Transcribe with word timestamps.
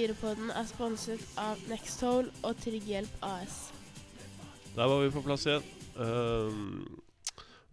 1894-podden 0.00 0.50
er 0.56 0.64
sponset 0.68 1.22
av 1.40 1.60
Nextol 1.68 2.28
og 2.46 2.60
Trygghjelp 2.62 3.24
AS. 3.26 3.56
Der 4.72 4.88
var 4.88 5.02
vi 5.02 5.10
på 5.12 5.20
plass 5.24 5.44
igjen. 5.44 5.66
Uh, 5.98 6.86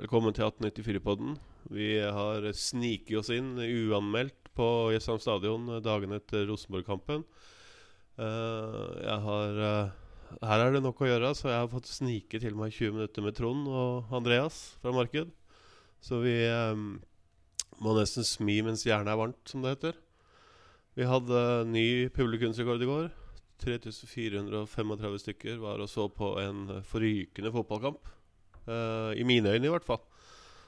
velkommen 0.02 0.36
til 0.36 0.44
1894-podden. 0.44 1.38
Vi 1.72 1.94
har 2.02 2.48
sniket 2.58 3.22
oss 3.22 3.32
inn 3.32 3.54
uanmeldt 3.56 4.52
på 4.58 4.68
Jessheim 4.92 5.22
stadion 5.24 5.70
dagen 5.86 6.16
etter 6.18 6.44
Rosenborg-kampen. 6.50 7.24
Uh, 8.20 8.98
jeg 9.06 9.20
har 9.28 9.62
uh, 9.62 10.42
Her 10.42 10.66
er 10.66 10.76
det 10.76 10.84
nok 10.84 11.00
å 11.00 11.08
gjøre, 11.08 11.32
så 11.38 11.48
jeg 11.54 11.62
har 11.62 11.72
fått 11.72 11.88
snike 11.88 12.42
til 12.44 12.58
meg 12.60 12.76
20 12.76 12.98
minutter 12.98 13.24
med 13.24 13.38
Trond 13.38 13.70
og 13.72 14.12
Andreas 14.20 14.58
fra 14.82 14.92
Marked. 14.92 15.32
Så 16.04 16.20
vi 16.26 16.36
um, 16.52 16.98
må 17.80 17.96
nesten 17.96 18.28
smi 18.28 18.60
mens 18.68 18.84
jernet 18.84 19.14
er 19.14 19.22
varmt, 19.22 19.40
som 19.48 19.64
det 19.64 19.78
heter. 19.78 20.04
Vi 20.98 21.06
hadde 21.06 21.40
ny 21.70 22.10
publikumsrekord 22.10 22.82
i 22.82 22.88
går. 22.90 23.10
3435 23.62 25.20
stykker 25.22 25.60
var 25.62 25.82
og 25.84 25.90
så 25.92 26.08
på 26.10 26.32
en 26.42 26.80
forrykende 26.90 27.52
fotballkamp. 27.54 28.08
Uh, 28.66 29.14
I 29.14 29.22
mine 29.22 29.52
øyne, 29.54 29.70
i 29.70 29.70
hvert 29.70 29.86
fall. 29.86 30.02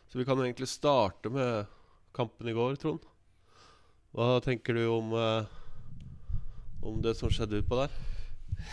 Så 0.06 0.20
vi 0.20 0.26
kan 0.30 0.38
egentlig 0.38 0.68
starte 0.70 1.32
med 1.34 1.66
kampen 2.14 2.46
i 2.46 2.54
går, 2.54 2.78
Trond. 2.78 3.08
Hva 4.14 4.38
tenker 4.46 4.78
du 4.78 4.84
om, 4.94 5.18
uh, 5.18 5.50
om 6.86 7.02
det 7.02 7.16
som 7.18 7.34
skjedde 7.34 7.64
utpå 7.64 7.82
der? 7.82 7.98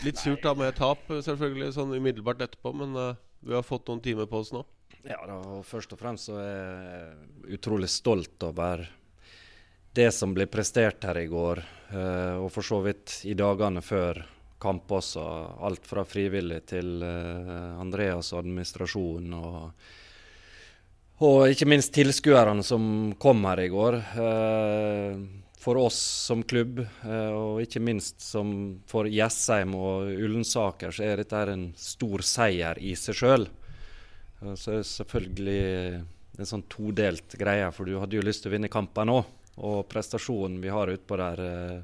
Litt 0.05 0.21
surt 0.21 0.45
da 0.45 0.53
med 0.53 0.77
tap, 0.77 1.09
selvfølgelig, 1.09 1.71
sånn 1.79 1.97
umiddelbart 1.97 2.45
etterpå, 2.45 2.75
men 2.77 2.93
uh, 3.01 3.17
vi 3.41 3.57
har 3.57 3.65
fått 3.65 3.89
noen 3.89 4.05
timer 4.05 4.29
på 4.29 4.45
oss 4.45 4.53
nå. 4.53 4.61
Ja, 5.09 5.23
da, 5.25 5.41
og 5.41 5.65
først 5.65 5.97
og 5.97 6.05
fremst 6.05 6.29
så 6.29 6.37
er 6.37 6.53
jeg 6.53 7.57
utrolig 7.57 7.89
stolt 7.97 8.45
over 8.45 8.85
det 9.97 10.13
som 10.13 10.35
ble 10.37 10.47
prestert 10.51 11.05
her 11.09 11.19
i 11.19 11.29
går. 11.31 11.63
eh, 11.93 12.37
og 12.37 12.51
for 12.53 12.67
så 12.67 12.81
vidt 12.85 13.23
i 13.25 13.35
dagene 13.35 13.83
før 13.83 14.25
kamp 14.61 14.93
også. 14.93 15.23
Alt 15.65 15.87
fra 15.89 16.05
frivillig 16.05 16.63
til 16.69 17.03
eh, 17.05 17.81
Andreas 17.81 18.33
og 18.35 18.43
administrasjonen. 18.45 19.33
Og, 19.37 19.89
og 21.25 21.49
ikke 21.49 21.69
minst 21.69 21.95
tilskuerne 21.97 22.65
som 22.67 23.15
kom 23.21 23.45
her 23.49 23.65
i 23.65 23.73
går. 23.73 23.99
Eh, 24.27 25.27
for 25.67 25.81
oss 25.81 25.99
som 26.29 26.45
klubb, 26.47 26.79
og 27.03 27.57
ikke 27.59 27.81
minst 27.83 28.21
som 28.23 28.51
for 28.87 29.09
Jessheim 29.11 29.73
og 29.75 30.13
Ullensaker, 30.13 30.93
så 30.95 31.03
er 31.03 31.19
dette 31.19 31.41
en 31.51 31.65
stor 31.75 32.23
seier 32.23 32.79
i 32.79 32.93
seg 32.95 33.19
sjøl. 33.19 33.49
Så 34.55 34.77
er 34.77 34.85
det 34.85 34.91
selvfølgelig 34.93 35.65
en 36.39 36.51
sånn 36.53 36.63
todelt 36.71 37.35
greie, 37.41 37.67
for 37.75 37.89
du 37.89 37.97
hadde 37.99 38.15
jo 38.15 38.23
lyst 38.23 38.45
til 38.45 38.53
å 38.53 38.55
vinne 38.55 38.71
kampen 38.71 39.11
òg. 39.11 39.27
Og 39.57 39.87
prestasjonen 39.89 40.61
vi 40.61 40.69
har 40.73 40.93
utpå 40.93 41.17
der, 41.17 41.41
eh, 41.41 41.81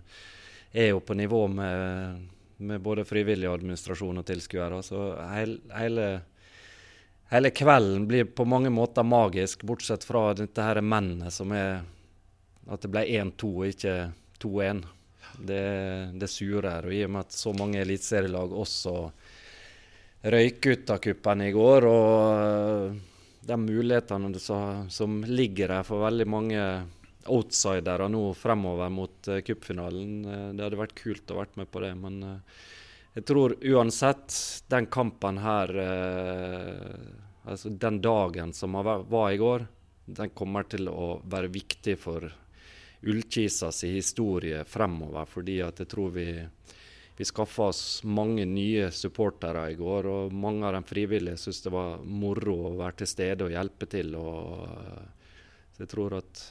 er 0.73 0.89
jo 0.93 1.01
på 1.01 1.15
nivå 1.15 1.47
med, 1.49 2.29
med 2.57 2.81
både 2.81 3.05
frivillig 3.05 3.49
administrasjon 3.49 4.19
og 4.19 4.27
tilskuere. 4.27 4.83
Så 4.83 5.01
hele, 5.33 6.07
hele, 7.31 7.51
kvelden 7.51 8.07
blir 8.09 8.25
på 8.25 8.45
mange 8.49 8.71
måter 8.73 9.05
magisk, 9.05 9.63
bortsett 9.63 10.05
fra 10.05 10.33
dette 10.35 10.65
her 10.65 10.81
mennet 10.81 11.33
som 11.33 11.53
er 11.53 11.83
at 12.71 12.83
det 12.83 12.93
ble 12.93 13.05
1-2 13.05 13.53
og 13.53 13.71
ikke 13.73 13.95
2-1. 14.43 14.83
Det, 15.43 15.63
det 16.21 16.29
surer. 16.29 16.87
Og 16.87 16.95
i 16.95 17.05
og 17.07 17.15
med 17.15 17.27
at 17.27 17.37
så 17.37 17.53
mange 17.57 17.81
eliteserielag 17.81 18.53
også 18.53 18.97
røyk 20.23 20.67
ut 20.67 20.91
av 20.93 21.01
kuppen 21.03 21.43
i 21.43 21.53
går, 21.53 21.87
og 21.89 23.01
de 23.43 23.57
mulighetene 23.59 24.39
som 24.93 25.23
ligger 25.27 25.73
der 25.73 25.87
for 25.87 26.05
veldig 26.05 26.27
mange 26.31 26.67
outsidere 27.31 28.09
nå 28.11 28.23
fremover 28.35 28.91
mot 28.93 29.29
uh, 29.29 29.41
cupfinalen. 29.45 30.25
Uh, 30.25 30.49
det 30.57 30.67
hadde 30.67 30.81
vært 30.81 30.97
kult 30.99 31.33
å 31.33 31.41
vært 31.41 31.59
med 31.61 31.71
på 31.73 31.83
det, 31.85 31.93
men 31.99 32.23
uh, 32.27 32.63
jeg 33.17 33.27
tror 33.29 33.57
uansett 33.61 34.37
den 34.73 34.87
kampen 34.89 35.43
her 35.43 35.69
Altså 37.43 37.73
den 37.75 37.97
dagen 37.99 38.53
som 38.55 38.77
var 38.79 39.33
i 39.33 39.37
går, 39.37 39.65
den 40.07 40.31
kommer 40.31 40.63
til 40.71 40.87
å 40.87 41.17
være 41.27 41.51
viktig 41.51 41.97
for 41.99 42.29
Ullkisas 43.03 43.81
historie 43.83 44.61
fremover, 44.63 45.27
fordi 45.27 45.57
at 45.67 45.83
jeg 45.83 45.91
tror 45.91 46.13
vi 46.15 46.29
vi 47.17 47.25
skaffa 47.25 47.63
oss 47.63 48.05
mange 48.05 48.45
nye 48.45 48.91
supportere 48.91 49.67
i 49.71 49.77
går, 49.77 50.07
og 50.09 50.33
mange 50.33 50.67
av 50.67 50.73
de 50.75 50.83
frivillige 50.89 51.37
syntes 51.39 51.61
det 51.67 51.73
var 51.75 52.01
moro 52.03 52.57
å 52.71 52.77
være 52.79 53.03
til 53.03 53.11
stede 53.11 53.47
og 53.47 53.53
hjelpe 53.53 53.89
til. 53.93 54.15
Og, 54.17 54.65
så 55.75 55.85
jeg 55.85 55.91
tror 55.93 56.17
at 56.19 56.43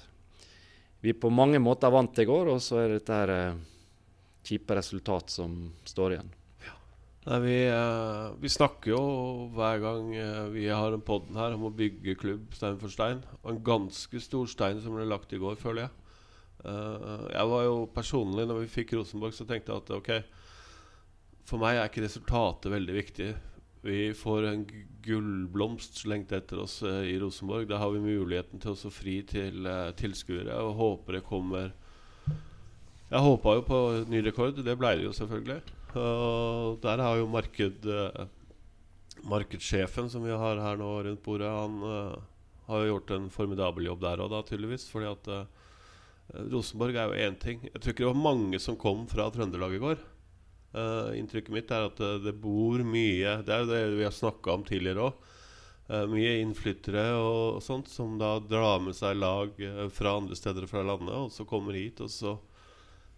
vi 1.02 1.14
på 1.18 1.32
mange 1.34 1.60
måter 1.62 1.92
vant 1.94 2.20
i 2.22 2.28
går, 2.30 2.52
og 2.54 2.62
så 2.62 2.84
er 2.84 2.96
dette 2.96 3.16
her 3.16 3.34
eh, 3.34 3.62
kjipe 4.46 4.78
resultat 4.78 5.34
som 5.34 5.56
står 5.88 6.16
igjen. 6.16 6.30
Nei, 7.22 7.40
vi, 7.42 7.56
eh, 7.70 8.28
vi, 8.42 8.50
snakker 8.50 8.94
jo 8.94 9.02
hver 9.54 9.82
gang 9.82 10.14
eh, 10.18 10.44
vi 10.54 10.68
har 10.70 10.94
en 10.94 11.04
podden 11.06 11.38
her 11.38 11.58
om 11.58 11.68
å 11.70 11.74
bygge 11.74 12.18
klubb 12.22 12.54
stein 12.58 12.78
for 12.82 12.94
stein. 12.94 13.26
Og 13.42 13.56
en 13.56 13.64
ganske 13.66 14.22
stor 14.22 14.50
stein 14.50 14.82
som 14.82 14.98
ble 14.98 15.10
lagt 15.10 15.34
i 15.34 15.42
går, 15.42 15.58
føler 15.62 15.88
jeg. 15.88 15.98
Jeg 16.62 17.50
var 17.50 17.64
jo 17.66 17.78
personlig, 17.90 18.44
når 18.46 18.60
vi 18.60 18.68
fikk 18.70 18.92
Rosenborg, 18.94 19.34
så 19.34 19.48
tenkte 19.50 19.74
jeg 19.74 19.82
at 19.82 19.88
ok, 19.96 20.10
for 21.50 21.58
meg 21.58 21.80
er 21.80 21.90
ikke 21.90 22.04
resultatet 22.04 22.70
veldig 22.70 22.98
viktig. 23.00 23.30
Vi 23.82 24.14
får 24.14 24.46
en 24.46 24.66
gullblomst 25.02 25.98
slengt 26.04 26.32
etter 26.32 26.60
oss 26.62 26.84
uh, 26.86 27.02
i 27.02 27.16
Rosenborg. 27.20 27.66
Da 27.70 27.80
har 27.82 27.90
vi 27.96 28.04
muligheten 28.04 28.62
til 28.62 28.76
å 28.76 28.92
fri 28.94 29.16
til 29.26 29.66
uh, 29.66 29.90
tilskuere 29.98 30.60
og 30.62 30.76
håper 30.78 31.18
det 31.18 31.24
kommer 31.26 31.72
Jeg 33.10 33.24
håpa 33.26 33.56
jo 33.58 33.64
på 33.66 33.80
ny 34.12 34.22
rekord. 34.28 34.62
Det 34.62 34.78
ble 34.78 34.94
det 35.00 35.08
jo 35.08 35.16
selvfølgelig. 35.18 35.74
Og 35.98 36.78
der 36.86 37.02
har 37.02 37.18
jo 37.18 37.32
marked, 37.34 37.90
uh, 37.90 38.30
markedssjefen 39.26 40.14
som 40.14 40.30
vi 40.30 40.38
har 40.44 40.62
her 40.62 40.78
nå 40.78 40.92
rundt 41.08 41.26
bordet, 41.26 41.50
han 41.50 41.82
har 42.70 42.86
jo 42.86 42.94
gjort 42.94 43.12
en 43.18 43.28
formidabel 43.34 43.90
jobb 43.90 44.06
der 44.06 44.22
òg, 44.24 44.38
tydeligvis. 44.48 44.88
Fordi 44.94 45.10
at 45.10 45.34
Rosenborg 46.54 46.96
er 46.96 47.10
jo 47.10 47.28
én 47.28 47.36
ting. 47.42 47.66
Jeg 47.66 47.82
tror 47.82 47.92
ikke 47.92 48.06
det 48.06 48.14
var 48.14 48.26
mange 48.30 48.62
som 48.62 48.80
kom 48.80 49.04
fra 49.10 49.28
Trøndelag 49.34 49.76
i 49.76 49.82
går. 49.82 50.00
Uh, 50.72 51.12
inntrykket 51.20 51.52
mitt 51.52 51.72
er 51.74 51.90
at 51.90 51.98
uh, 52.00 52.16
det 52.24 52.32
bor 52.40 52.80
mye 52.88 53.34
Det 53.44 53.52
er 53.52 53.64
jo 53.66 53.68
det 53.68 53.80
vi 53.98 54.06
har 54.08 54.14
snakka 54.16 54.54
om 54.54 54.62
tidligere 54.68 55.10
òg. 55.10 55.30
Uh, 55.92 56.06
mye 56.08 56.38
innflyttere 56.40 57.04
og, 57.18 57.58
og, 57.58 57.64
sånt 57.66 57.92
som 57.92 58.14
da 58.22 58.38
drar 58.40 58.80
med 58.84 58.96
seg 58.96 59.20
lag 59.20 59.58
fra 59.92 60.16
andre 60.22 60.38
steder 60.40 60.70
fra 60.72 60.86
landet, 60.88 61.12
og 61.12 61.34
så 61.36 61.44
kommer 61.48 61.76
hit, 61.76 62.00
og 62.00 62.12
så 62.12 62.38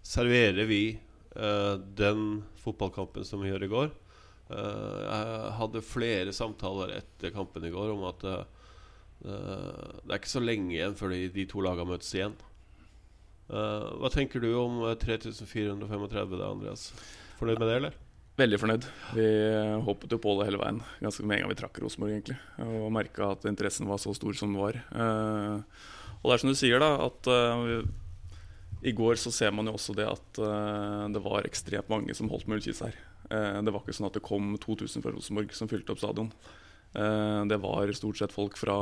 serverer 0.03 0.67
vi 0.67 0.85
den 1.33 2.43
fotballkampen 2.61 3.23
som 3.25 3.41
vi 3.41 3.47
gjør 3.49 3.63
i 3.65 3.69
går. 3.71 3.87
jeg 4.53 5.53
hadde 5.57 5.81
flere 5.81 6.33
samtaler 6.35 6.91
etter 6.99 7.33
kampen 7.33 7.65
i 7.65 7.71
går 7.73 7.89
om 7.89 8.03
at 8.05 8.21
det 8.21 10.11
er 10.11 10.19
ikke 10.19 10.29
så 10.29 10.43
lenge 10.43 10.75
igjen 10.75 10.93
før 10.99 11.15
de, 11.15 11.23
de 11.33 11.47
to 11.49 11.63
lagene 11.65 11.89
møtes 11.89 12.11
igjen. 12.13 12.35
Uh, 13.49 13.97
hva 13.99 14.11
tenker 14.13 14.43
du 14.43 14.51
om 14.55 14.79
3435 15.01 16.37
da, 16.37 16.51
Andreas? 16.51 16.87
Fornøyd 17.43 17.59
med 17.59 17.67
det, 17.67 17.77
eller? 17.81 17.95
Veldig 18.39 18.57
fornøyd. 18.61 18.85
Vi 19.13 19.23
håpet 19.85 20.13
jo 20.15 20.19
på 20.23 20.35
det 20.39 20.47
hele 20.47 20.59
veien. 20.61 20.79
Ganske 21.03 21.25
med 21.27 21.35
en 21.35 21.43
gang 21.43 21.51
vi 21.51 21.57
trakk 21.59 21.79
Rosenborg, 21.83 22.13
egentlig. 22.15 22.37
Og 22.63 22.87
merka 22.95 23.33
at 23.33 23.43
interessen 23.49 23.89
var 23.89 23.99
så 23.99 24.13
stor 24.15 24.37
som 24.39 24.53
den 24.53 24.61
var. 24.61 24.79
Uh, 24.95 25.59
og 26.21 26.29
det 26.31 26.37
er 26.37 26.43
som 26.45 26.53
du 26.53 26.55
sier, 26.55 26.79
da, 26.79 26.93
at 27.03 27.27
uh, 27.27 27.83
i 28.87 28.93
går 28.95 29.19
så 29.19 29.33
ser 29.35 29.51
man 29.51 29.67
jo 29.67 29.75
også 29.75 29.95
det 29.95 30.07
at 30.07 30.39
det 31.13 31.21
var 31.23 31.45
ekstremt 31.47 31.91
mange 31.91 32.15
som 32.15 32.31
holdt 32.31 32.49
med 32.49 32.57
ullkis 32.59 32.81
her. 32.83 32.97
det 33.63 33.71
var 33.71 33.79
ikke 33.79 33.95
sånn 33.95 34.09
at 34.09 34.17
det 34.17 34.23
kom 34.25 34.57
2000 34.59 35.05
fra 35.05 35.13
Rosenborg 35.13 35.53
som 35.55 35.69
fylte 35.71 35.93
opp 35.93 36.01
stadion. 36.01 36.33
det 37.47 37.59
var 37.63 37.93
stort 37.95 38.19
sett 38.19 38.35
folk 38.35 38.59
fra 38.59 38.75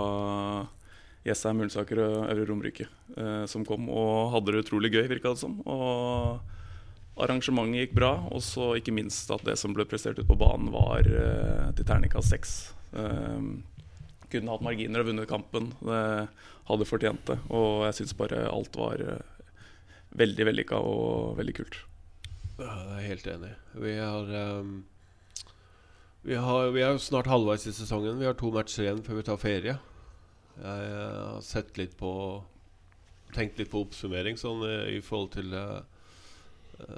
Jessheim, 1.22 1.62
Ullensaker 1.62 2.02
og 2.02 2.16
Øvre 2.31 2.48
Romerike 2.50 2.88
eh, 3.13 3.44
som 3.50 3.66
kom 3.68 3.90
og 3.94 4.31
hadde 4.34 4.56
det 4.56 4.63
utrolig 4.66 4.90
gøy, 4.94 5.06
virka 5.12 5.36
det 5.36 5.42
som. 5.44 5.60
Og 5.69 6.42
arrangementet 7.19 7.86
gikk 7.86 7.98
bra. 7.98 8.13
Og 8.31 8.44
så 8.46 8.74
ikke 8.80 8.96
minst 8.96 9.31
at 9.34 9.44
det 9.48 9.58
som 9.60 9.75
ble 9.75 9.88
prestert 9.90 10.19
ute 10.19 10.28
på 10.28 10.40
banen, 10.40 10.72
var 10.74 11.08
eh, 11.08 11.68
til 11.78 11.88
terningkast 11.88 12.34
seks. 12.34 12.56
Eh, 12.94 13.52
kunne 14.31 14.54
hatt 14.54 14.63
marginer 14.63 15.04
og 15.04 15.12
vunnet 15.12 15.30
kampen. 15.30 15.72
Det 15.84 16.04
hadde 16.69 16.88
fortjent 16.88 17.25
det. 17.28 17.40
Og 17.52 17.88
jeg 17.90 18.00
syns 18.00 18.18
bare 18.19 18.46
alt 18.52 18.78
var 18.80 19.04
eh, 19.04 19.50
veldig 20.22 20.48
vellykka 20.52 20.80
og 20.80 21.36
veldig 21.40 21.58
kult. 21.60 21.81
Ja, 22.62 22.72
jeg 22.72 22.98
er 23.02 23.10
helt 23.10 23.30
enig. 23.36 23.54
Vi 23.81 23.98
har 23.98 24.34
um 24.62 24.80
vi, 26.22 26.36
har, 26.38 26.68
vi 26.69 26.84
er 26.86 27.00
snart 27.02 27.25
halvveis 27.25 27.63
i 27.66 27.74
sesongen. 27.74 28.19
Vi 28.19 28.28
har 28.28 28.36
to 28.38 28.52
matcher 28.54 28.84
igjen 28.84 29.00
før 29.02 29.18
vi 29.18 29.24
tar 29.25 29.40
ferie. 29.42 29.74
Jeg 30.62 30.92
har 30.94 31.40
sett 31.42 31.80
litt 31.81 31.98
på 31.98 32.12
Tenkt 33.31 33.56
litt 33.62 33.69
på 33.72 33.80
oppsummering 33.86 34.36
sånn 34.36 34.60
i 34.92 34.98
forhold 35.00 35.30
til 35.38 35.54
uh, 35.56 35.80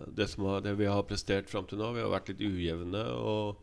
det, 0.08 0.30
har, 0.38 0.64
det, 0.66 0.76
vi 0.80 0.90
har 0.90 1.06
prestert 1.10 1.52
fram 1.52 1.68
til 1.70 1.82
nå. 1.82 1.92
Vi 1.96 2.04
har 2.04 2.14
vært 2.14 2.32
litt 2.34 2.44
ujevne. 2.44 3.04
Og 3.18 3.60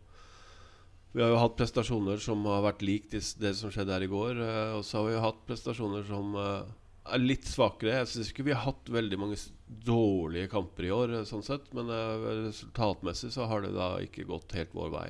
vi 1.14 1.24
har 1.24 1.32
jo 1.32 1.40
hatt 1.42 1.56
prestasjoner 1.58 2.20
som 2.22 2.44
har 2.46 2.62
vært 2.68 2.84
lik 2.86 3.08
det, 3.10 3.22
det 3.42 3.54
som 3.58 3.72
skjedde 3.72 3.96
her 3.96 4.06
i 4.06 4.10
går. 4.10 4.38
Uh, 4.38 4.76
og 4.78 4.84
så 4.86 5.00
har 5.00 5.08
vi 5.08 5.16
jo 5.16 5.24
hatt 5.24 5.40
prestasjoner 5.48 6.06
som 6.06 6.36
uh, 6.38 6.68
er 7.08 7.22
litt 7.22 7.48
svakere. 7.48 7.98
Jeg 8.00 8.10
syns 8.12 8.30
ikke 8.32 8.46
vi 8.46 8.54
har 8.54 8.64
hatt 8.66 8.90
veldig 8.92 9.18
mange 9.20 9.38
dårlige 9.86 10.50
kamper 10.52 10.86
i 10.86 10.92
år, 10.94 11.14
eh, 11.18 11.26
sånn 11.28 11.44
sett. 11.46 11.70
Men 11.76 11.90
eh, 11.94 12.26
resultatmessig 12.46 13.32
så 13.34 13.48
har 13.50 13.64
det 13.64 13.72
da 13.76 13.92
ikke 14.04 14.28
gått 14.28 14.56
helt 14.58 14.74
vår 14.76 14.92
vei. 14.94 15.08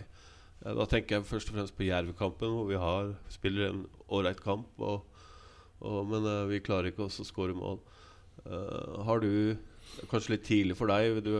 Eh, 0.64 0.74
Da 0.76 0.86
tenker 0.86 1.18
jeg 1.18 1.28
først 1.28 1.50
og 1.50 1.58
fremst 1.58 1.76
på 1.76 1.88
Jerv-kampen, 1.88 2.54
hvor 2.56 2.68
vi 2.70 2.80
har, 2.80 3.14
spiller 3.32 3.70
en 3.70 3.86
ålreit 4.08 4.42
kamp. 4.44 4.70
Og, 4.78 5.04
og, 5.80 6.00
men 6.10 6.28
eh, 6.28 6.46
vi 6.54 6.64
klarer 6.64 6.92
ikke 6.92 7.08
å 7.08 7.26
skåre 7.26 7.56
mål. 7.56 7.80
Eh, 8.46 9.00
har 9.08 9.24
du 9.24 9.32
Kanskje 10.10 10.34
litt 10.34 10.44
tidlig 10.46 10.76
for 10.78 10.90
deg, 10.90 11.20
du, 11.24 11.32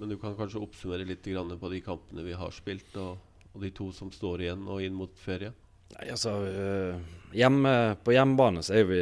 men 0.00 0.12
du 0.12 0.16
kan 0.20 0.36
kanskje 0.38 0.62
oppsummere 0.64 1.06
litt 1.08 1.24
på 1.24 1.72
de 1.72 1.80
kampene 1.84 2.24
vi 2.26 2.36
har 2.36 2.54
spilt, 2.54 2.94
og, 2.96 3.18
og 3.52 3.64
de 3.64 3.70
to 3.76 3.90
som 3.94 4.10
står 4.12 4.46
igjen 4.46 4.64
og 4.66 4.82
inn 4.82 4.96
mot 4.96 5.12
ferie? 5.20 5.52
Nei, 5.96 6.10
altså, 6.14 6.36
øh, 6.46 6.98
hjemme, 7.34 7.96
på 8.04 8.14
hjemmebane 8.14 8.62
så 8.62 8.76
er 8.78 8.84
vi 8.86 9.00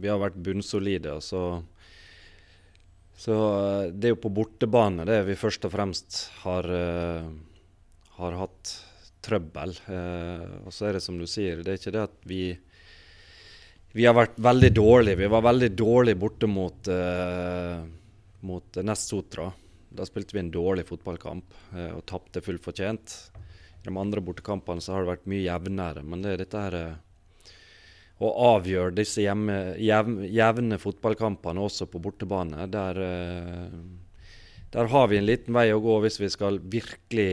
Vi 0.00 0.08
har 0.08 0.18
vært 0.18 0.38
bunnsolide. 0.38 1.12
og 1.18 1.22
Så, 1.22 1.62
så 3.16 3.36
øh, 3.36 3.92
det 3.92 4.08
er 4.08 4.14
jo 4.14 4.22
på 4.22 4.34
bortebane 4.34 5.06
det 5.06 5.24
vi 5.26 5.38
først 5.38 5.64
og 5.66 5.74
fremst 5.74 6.30
har, 6.42 6.64
øh, 6.64 7.30
har 8.18 8.38
hatt 8.42 8.76
trøbbel. 9.24 9.76
Uh, 9.88 10.66
og 10.66 10.74
så 10.74 10.88
er 10.88 10.96
det 10.96 11.04
som 11.04 11.18
du 11.20 11.26
sier, 11.28 11.60
det 11.60 11.74
er 11.74 11.80
ikke 11.80 11.94
det 11.96 12.04
at 12.08 12.18
vi 12.28 12.42
vi 13.90 14.04
har 14.06 14.14
vært 14.14 14.36
veldig 14.38 14.70
dårlige. 14.70 15.18
Vi 15.18 15.30
var 15.32 15.42
veldig 15.42 15.70
dårlige 15.74 16.18
borte 16.18 16.46
mot, 16.46 16.90
uh, 16.94 17.80
mot 18.46 18.80
Nest 18.82 19.10
Sotra. 19.10 19.50
Da 19.90 20.06
spilte 20.06 20.36
vi 20.36 20.42
en 20.44 20.52
dårlig 20.54 20.86
fotballkamp 20.88 21.54
uh, 21.74 21.92
og 21.96 22.04
tapte 22.08 22.42
fullt 22.44 22.64
fortjent. 22.64 23.14
I 23.80 23.88
de 23.88 23.94
andre 23.96 24.22
bortekampene 24.24 24.82
så 24.84 24.94
har 24.94 25.04
det 25.04 25.14
vært 25.14 25.30
mye 25.30 25.46
jevnere, 25.46 26.04
men 26.06 26.22
det 26.22 26.34
er 26.34 26.42
dette 26.44 26.64
her 26.66 26.76
uh, 26.78 27.54
å 28.20 28.30
avgjøre 28.54 28.92
disse 28.98 29.24
hjemme, 29.24 29.56
jevne, 29.80 30.28
jevne 30.28 30.78
fotballkampene 30.78 31.62
også 31.64 31.88
på 31.88 32.02
bortebane. 32.04 32.66
Der, 32.68 32.98
der 34.74 34.90
har 34.92 35.08
vi 35.08 35.16
en 35.16 35.24
liten 35.24 35.56
vei 35.56 35.70
å 35.72 35.80
gå 35.80 35.94
hvis 36.04 36.20
vi 36.20 36.28
skal 36.28 36.60
virkelig 36.60 37.30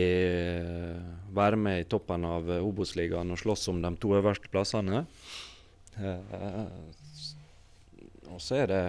være 1.36 1.60
med 1.60 1.81
i 1.81 1.89
toppen 1.92 2.24
av 2.30 2.48
Obos-ligaen 2.62 3.36
og 3.36 3.42
slåss 3.42 3.68
om 3.74 3.83
de 3.83 3.92
to 4.00 4.15
øverste 4.15 4.48
plassene. 4.53 5.03
Og 8.31 8.39
så 8.39 8.62
er 8.62 8.71
det 8.71 8.81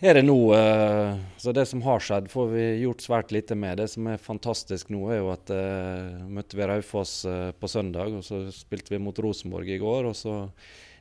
er 0.00 0.16
det 0.16 0.22
nå 0.24 0.36
uh, 0.54 1.16
Så 1.40 1.52
det 1.56 1.66
som 1.68 1.82
har 1.84 2.02
skjedd, 2.04 2.30
får 2.32 2.46
vi 2.54 2.64
gjort 2.82 3.04
svært 3.04 3.34
lite 3.34 3.56
med. 3.58 3.80
Det 3.80 3.88
som 3.92 4.06
er 4.08 4.22
fantastisk 4.22 4.92
nå, 4.92 5.02
er 5.12 5.20
jo 5.20 5.32
at 5.34 5.52
uh, 5.52 6.22
møtte 6.24 6.56
vi 6.56 6.68
Raufoss 6.68 7.14
på 7.60 7.70
søndag, 7.70 8.14
og 8.16 8.24
så 8.24 8.46
spilte 8.54 8.94
vi 8.94 9.02
mot 9.02 9.18
Rosenborg 9.20 9.68
i 9.68 9.80
går. 9.82 10.08
Og 10.10 10.16
så 10.16 10.36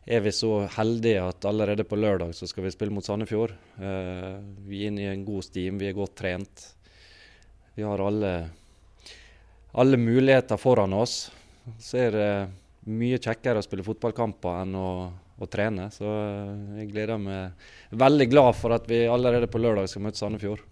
er 0.10 0.24
vi 0.26 0.34
så 0.36 0.66
heldige 0.76 1.24
at 1.24 1.46
allerede 1.46 1.86
på 1.88 2.00
lørdag 2.00 2.34
så 2.36 2.48
skal 2.50 2.66
vi 2.66 2.74
spille 2.74 2.94
mot 2.96 3.06
Sandefjord. 3.06 3.52
vi 3.78 4.80
er 4.80 4.88
inne 4.90 5.04
i 5.04 5.12
en 5.12 5.26
god 5.28 5.46
steam, 5.46 5.78
vi 5.78 5.90
er 5.90 5.98
godt 5.98 6.16
trent. 6.18 6.64
Vi 7.76 7.86
har 7.86 8.02
alle, 8.02 8.34
alle 9.72 10.00
muligheter 10.02 10.58
foran 10.58 10.96
oss. 10.98 11.30
Så 11.78 12.00
er 12.08 12.16
det 12.16 12.32
mye 12.90 13.20
kjekkere 13.22 13.62
å 13.62 13.66
spille 13.66 13.86
fotballkamper 13.86 14.64
enn 14.64 14.76
å, 14.76 14.90
å, 15.40 15.48
trene. 15.50 15.88
Så 15.96 16.08
jeg 16.78 16.90
gleder 16.92 17.22
meg 17.22 17.70
veldig 17.96 18.30
glad 18.32 18.60
for 18.60 18.76
at 18.76 18.90
vi 18.90 19.06
allerede 19.08 19.50
på 19.52 19.62
lørdag 19.62 19.90
skal 19.90 20.06
møte 20.06 20.22
Sandefjord. 20.22 20.66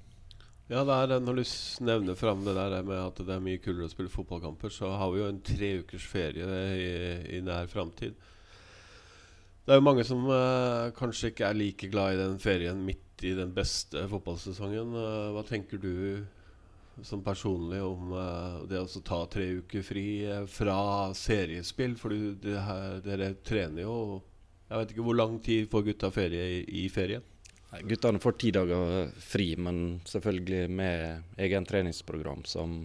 Ja, 0.67 0.81
det 0.83 0.95
er, 0.95 1.19
Når 1.23 1.37
du 1.39 1.43
nevner 1.87 2.15
fram 2.19 2.43
det 2.43 2.53
der 2.57 2.81
med 2.83 2.99
at 2.99 3.21
det 3.23 3.35
er 3.37 3.43
mye 3.43 3.59
kulere 3.63 3.87
å 3.87 3.91
spille 3.91 4.11
fotballkamper, 4.11 4.73
så 4.73 4.91
har 4.99 5.13
vi 5.13 5.21
jo 5.21 5.29
en 5.31 5.39
tre 5.39 5.77
ukers 5.79 6.07
ferie 6.11 6.63
i, 6.75 6.89
i 7.37 7.43
nær 7.45 7.71
framtid. 7.71 8.17
Det 9.67 9.75
er 9.75 9.81
jo 9.81 9.83
mange 9.83 10.03
som 10.07 10.21
eh, 10.31 10.89
kanskje 10.95 11.33
ikke 11.33 11.47
er 11.49 11.57
like 11.59 11.87
glad 11.91 12.13
i 12.15 12.19
den 12.21 12.37
ferien 12.39 12.79
midt 12.87 13.23
i 13.27 13.33
den 13.35 13.49
beste 13.51 14.05
fotballsesongen. 14.07 14.93
Eh, 14.95 15.31
hva 15.35 15.43
tenker 15.43 15.81
du 15.83 16.23
som 17.03 17.19
personlig 17.23 17.81
om 17.83 18.13
eh, 18.15 18.61
det 18.71 18.79
å 18.79 19.01
ta 19.03 19.25
tre 19.27 19.49
uker 19.59 19.83
fri 19.83 20.05
fra 20.51 20.77
seriespill? 21.11 21.97
For 21.99 22.15
dere 22.15 23.33
trener 23.43 23.83
jo 23.83 23.97
Jeg 24.67 24.81
vet 24.81 24.91
ikke 24.93 25.05
hvor 25.05 25.17
lang 25.17 25.37
tid 25.43 25.69
får 25.71 25.85
gutta 25.87 26.11
ferie 26.11 26.47
i, 26.57 26.59
i 26.83 26.89
ferien? 26.91 27.23
Nei, 27.71 27.81
guttene 27.87 28.21
får 28.23 28.35
ti 28.39 28.51
dager 28.55 29.09
fri, 29.19 29.49
men 29.59 29.99
selvfølgelig 30.07 30.61
med 30.71 31.39
egen 31.43 31.67
treningsprogram 31.67 32.45
som, 32.47 32.77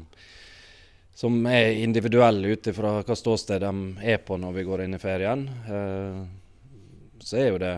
som 1.15 1.39
er 1.51 1.83
individuelle 1.83 2.55
ut 2.55 2.71
ifra 2.71 2.97
hva 3.03 3.19
ståsted 3.19 3.63
de 3.63 3.73
er 4.15 4.23
på 4.23 4.39
når 4.43 4.59
vi 4.59 4.67
går 4.67 4.85
inn 4.87 4.99
i 4.99 5.03
ferien. 5.03 5.47
Uh, 5.69 7.19
så 7.23 7.39
er 7.43 7.51
jo 7.51 7.63
det 7.63 7.75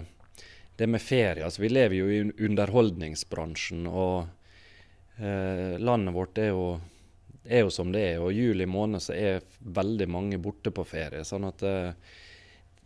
det 0.74 0.88
med 0.90 0.98
ferie 0.98 1.44
altså 1.46 1.62
Vi 1.62 1.68
lever 1.70 1.94
jo 1.94 2.06
i 2.10 2.46
underholdningsbransjen. 2.48 3.84
og 3.86 4.24
Eh, 5.16 5.78
landet 5.78 6.14
vårt 6.14 6.38
er 6.38 6.50
jo, 6.50 6.80
er 7.44 7.62
jo, 7.62 7.70
som 7.70 7.92
det 7.94 8.02
er, 8.02 8.20
og 8.22 8.34
juli 8.34 8.66
måned 8.66 9.02
så 9.02 9.14
er 9.14 9.44
veldig 9.58 10.08
mange 10.10 10.40
borte 10.42 10.72
på 10.74 10.84
ferie. 10.88 11.24
sånn 11.24 11.46
at 11.46 11.62
eh, 11.62 11.92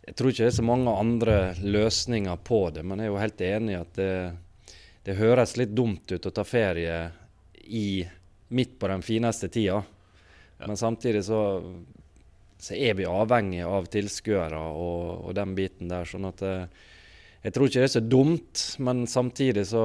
Jeg 0.07 0.15
tror 0.17 0.31
ikke 0.31 0.45
det 0.45 0.51
er 0.51 0.57
så 0.57 0.65
mange 0.65 0.93
andre 0.95 1.37
løsninger 1.61 2.39
på 2.45 2.61
det, 2.73 2.83
men 2.87 3.01
jeg 3.01 3.09
er 3.09 3.13
jo 3.13 3.21
helt 3.21 3.41
enig 3.45 3.73
i 3.75 3.79
at 3.79 3.97
det, 3.99 4.13
det 5.05 5.17
høres 5.19 5.57
litt 5.59 5.75
dumt 5.75 6.11
ut 6.11 6.25
å 6.25 6.33
ta 6.33 6.45
ferie 6.47 6.99
i, 7.69 8.01
midt 8.49 8.77
på 8.81 8.89
den 8.89 9.03
fineste 9.05 9.51
tida. 9.53 9.81
Ja. 10.57 10.67
Men 10.67 10.79
samtidig 10.79 11.23
så, 11.27 11.41
så, 12.57 12.73
er 12.73 12.97
vi 12.99 13.07
avhengig 13.07 13.61
av 13.67 13.87
tilskuere 13.91 14.59
og, 14.59 15.27
og, 15.27 15.33
den 15.37 15.53
biten 15.55 15.91
der. 15.91 16.09
sånn 16.09 16.27
at 16.31 16.41
eh, 16.43 16.87
jeg 17.45 17.55
tror 17.55 17.69
ikke 17.69 17.83
det 17.83 17.87
er 17.87 17.93
så 17.93 18.03
dumt, 18.03 18.63
men 18.83 19.05
samtidig 19.07 19.67
så 19.69 19.83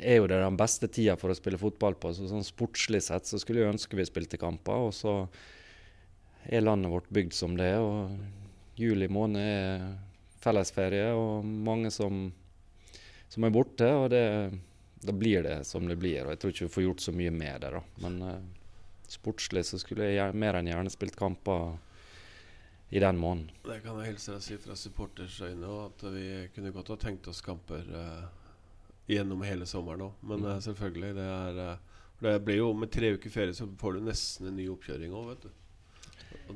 er 0.00 0.18
jo 0.18 0.28
det 0.28 0.40
den 0.40 0.58
beste 0.58 0.88
tida 0.92 1.16
for 1.20 1.32
å 1.32 1.36
spille 1.36 1.60
fotball 1.60 1.96
på. 2.00 2.12
Så 2.12 2.28
sånn 2.28 2.44
Sportslig 2.44 3.02
sett 3.06 3.28
så 3.28 3.40
skulle 3.40 3.62
jeg 3.62 3.74
ønske 3.76 3.96
vi 3.96 4.06
spilte 4.08 4.40
kamper. 4.40 4.88
Og 4.88 4.94
så 4.96 5.14
er 6.44 6.64
landet 6.64 6.92
vårt 6.92 7.08
bygd 7.14 7.36
som 7.36 7.56
det 7.56 7.70
er. 7.76 7.84
Og 7.84 8.43
juli 8.76 9.08
måned 9.12 9.40
er 9.42 9.86
fellesferie 10.44 11.12
og 11.16 11.44
mange 11.44 11.92
som, 11.94 12.26
som 13.28 13.46
er 13.46 13.54
borte. 13.54 13.88
Og 13.96 14.10
det, 14.12 14.24
da 15.04 15.14
blir 15.16 15.46
det 15.46 15.62
som 15.68 15.88
det 15.88 15.98
blir. 16.00 16.24
Og 16.24 16.34
jeg 16.34 16.42
tror 16.42 16.54
ikke 16.54 16.68
vi 16.68 16.76
får 16.76 16.86
gjort 16.88 17.06
så 17.06 17.16
mye 17.16 17.32
med 17.34 17.64
det, 17.64 17.72
da. 17.76 17.82
Men 18.04 18.20
uh, 18.22 18.38
sportslig 19.10 19.64
så 19.68 19.80
skulle 19.82 20.12
jeg 20.12 20.36
mer 20.36 20.60
enn 20.60 20.70
gjerne 20.72 20.92
spilt 20.92 21.18
kamper 21.18 21.74
i 22.94 23.00
den 23.02 23.18
måneden. 23.18 23.50
Det 23.64 23.80
kan 23.82 23.98
jeg 24.00 24.12
hilse 24.12 24.36
deg 24.36 24.44
si 24.44 24.60
fra 24.62 24.78
supporters 24.78 25.40
øyne, 25.42 25.66
òg, 25.66 25.84
at 25.90 26.08
vi 26.14 26.26
kunne 26.54 26.72
godt 26.74 26.92
ha 26.94 27.00
tenkt 27.08 27.30
oss 27.32 27.44
kamper. 27.44 27.86
Uh 27.90 28.40
gjennom 29.06 29.42
hele 29.44 29.66
sommeren 29.68 30.06
òg. 30.08 30.22
Men 30.24 30.46
uh, 30.46 30.60
selvfølgelig, 30.62 31.14
det 31.18 31.26
er 31.26 31.76
Det 32.24 32.38
blir 32.44 32.56
jo 32.56 32.72
med 32.72 32.90
tre 32.92 33.10
uker 33.18 33.30
ferie, 33.30 33.54
så 33.54 33.66
får 33.78 33.92
du 33.92 34.04
nesten 34.06 34.46
en 34.48 34.56
ny 34.56 34.68
oppkjøring 34.72 35.12
òg, 35.12 35.26
vet 35.32 35.42
du. 35.42 35.50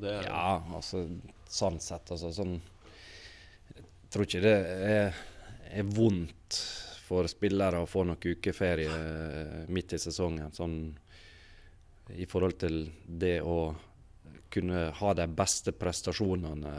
Er, 0.03 0.27
ja, 0.29 0.63
altså 0.75 1.05
sånn 1.49 1.79
sett, 1.81 2.11
altså 2.13 2.31
sånn 2.35 2.59
Jeg 3.75 4.13
tror 4.13 4.27
ikke 4.29 4.43
det 4.45 4.55
er, 4.89 5.19
er 5.73 5.91
vondt 5.97 6.59
for 7.09 7.29
spillere 7.31 7.81
å 7.83 7.89
få 7.89 8.05
noen 8.05 8.21
ukeferie 8.21 9.67
midt 9.73 9.95
i 9.97 10.01
sesongen. 10.01 10.53
Sånn 10.53 10.79
i 12.17 12.27
forhold 12.29 12.59
til 12.61 12.83
det 13.05 13.39
å 13.45 13.75
kunne 14.53 14.89
ha 14.97 15.15
de 15.17 15.27
beste 15.29 15.75
prestasjonene 15.77 16.73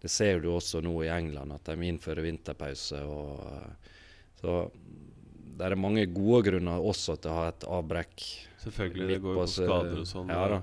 det 0.00 0.10
ser 0.12 0.42
du 0.44 0.50
også 0.52 0.82
nå 0.84 0.92
i 1.06 1.10
England, 1.10 1.54
at 1.56 1.70
de 1.70 1.88
innfører 1.88 2.26
vinterpause. 2.26 3.00
Og, 3.08 3.40
så 4.38 4.56
det 5.56 5.70
er 5.70 5.76
mange 5.80 6.04
gode 6.12 6.42
grunner 6.50 6.84
også 6.84 7.16
til 7.16 7.32
å 7.32 7.38
ha 7.40 7.46
et 7.50 7.64
avbrekk. 7.64 8.26
Selvfølgelig, 8.66 9.08
det 9.14 9.22
går 9.24 9.34
jo 9.34 9.40
på 9.40 9.46
skader 9.54 10.02
og 10.02 10.10
sånn. 10.10 10.30
Ja, 10.30 10.44
da. 10.52 10.60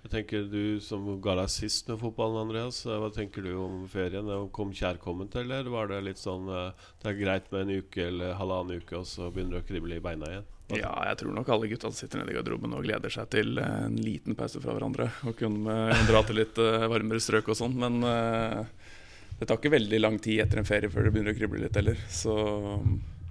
Jeg 0.00 0.12
tenker 0.14 0.46
Du 0.48 0.80
som 0.80 1.04
ga 1.20 1.34
deg 1.42 1.50
sist 1.52 1.90
med 1.90 2.00
fotballen, 2.00 2.46
Andreas. 2.46 2.78
Hva 2.88 3.10
tenker 3.12 3.44
du 3.44 3.50
om 3.60 3.82
ferien? 3.90 4.30
Kom 4.56 4.72
kjærkomment, 4.72 5.34
eller 5.36 5.68
var 5.72 5.90
det 5.90 6.00
litt 6.06 6.20
sånn 6.20 6.48
Det 6.48 7.10
er 7.10 7.18
greit 7.18 7.50
med 7.52 7.66
en 7.66 7.82
uke 7.82 8.06
eller 8.08 8.38
halvannen 8.38 8.80
uke, 8.80 9.02
og 9.02 9.06
så 9.08 9.28
begynner 9.28 9.58
det 9.58 9.64
å 9.64 9.68
krible 9.68 9.98
i 9.98 10.04
beina 10.04 10.30
igjen? 10.32 10.48
Ja, 10.70 10.92
jeg 11.08 11.18
tror 11.18 11.34
nok 11.34 11.48
alle 11.50 11.66
gutta 11.66 11.90
sitter 11.90 12.20
nede 12.20 12.30
i 12.30 12.36
garderoben 12.36 12.76
og 12.78 12.84
gleder 12.86 13.10
seg 13.10 13.26
til 13.34 13.58
en 13.58 13.96
liten 13.98 14.36
pause 14.38 14.62
fra 14.62 14.76
hverandre. 14.76 15.08
Og 15.26 15.34
kunne 15.36 15.76
dra 16.06 16.22
til 16.22 16.38
litt 16.38 16.60
varmere 16.60 17.20
strøk 17.20 17.50
og 17.50 17.58
sånn. 17.58 17.74
Men 17.82 17.98
det 18.04 19.48
tar 19.48 19.58
ikke 19.58 19.74
veldig 19.74 20.00
lang 20.00 20.20
tid 20.22 20.44
etter 20.44 20.62
en 20.62 20.68
ferie 20.68 20.92
før 20.92 21.08
det 21.08 21.14
begynner 21.16 21.34
å 21.34 21.40
krible 21.40 21.64
litt 21.64 21.76
heller. 21.76 21.98
Så, 22.06 22.36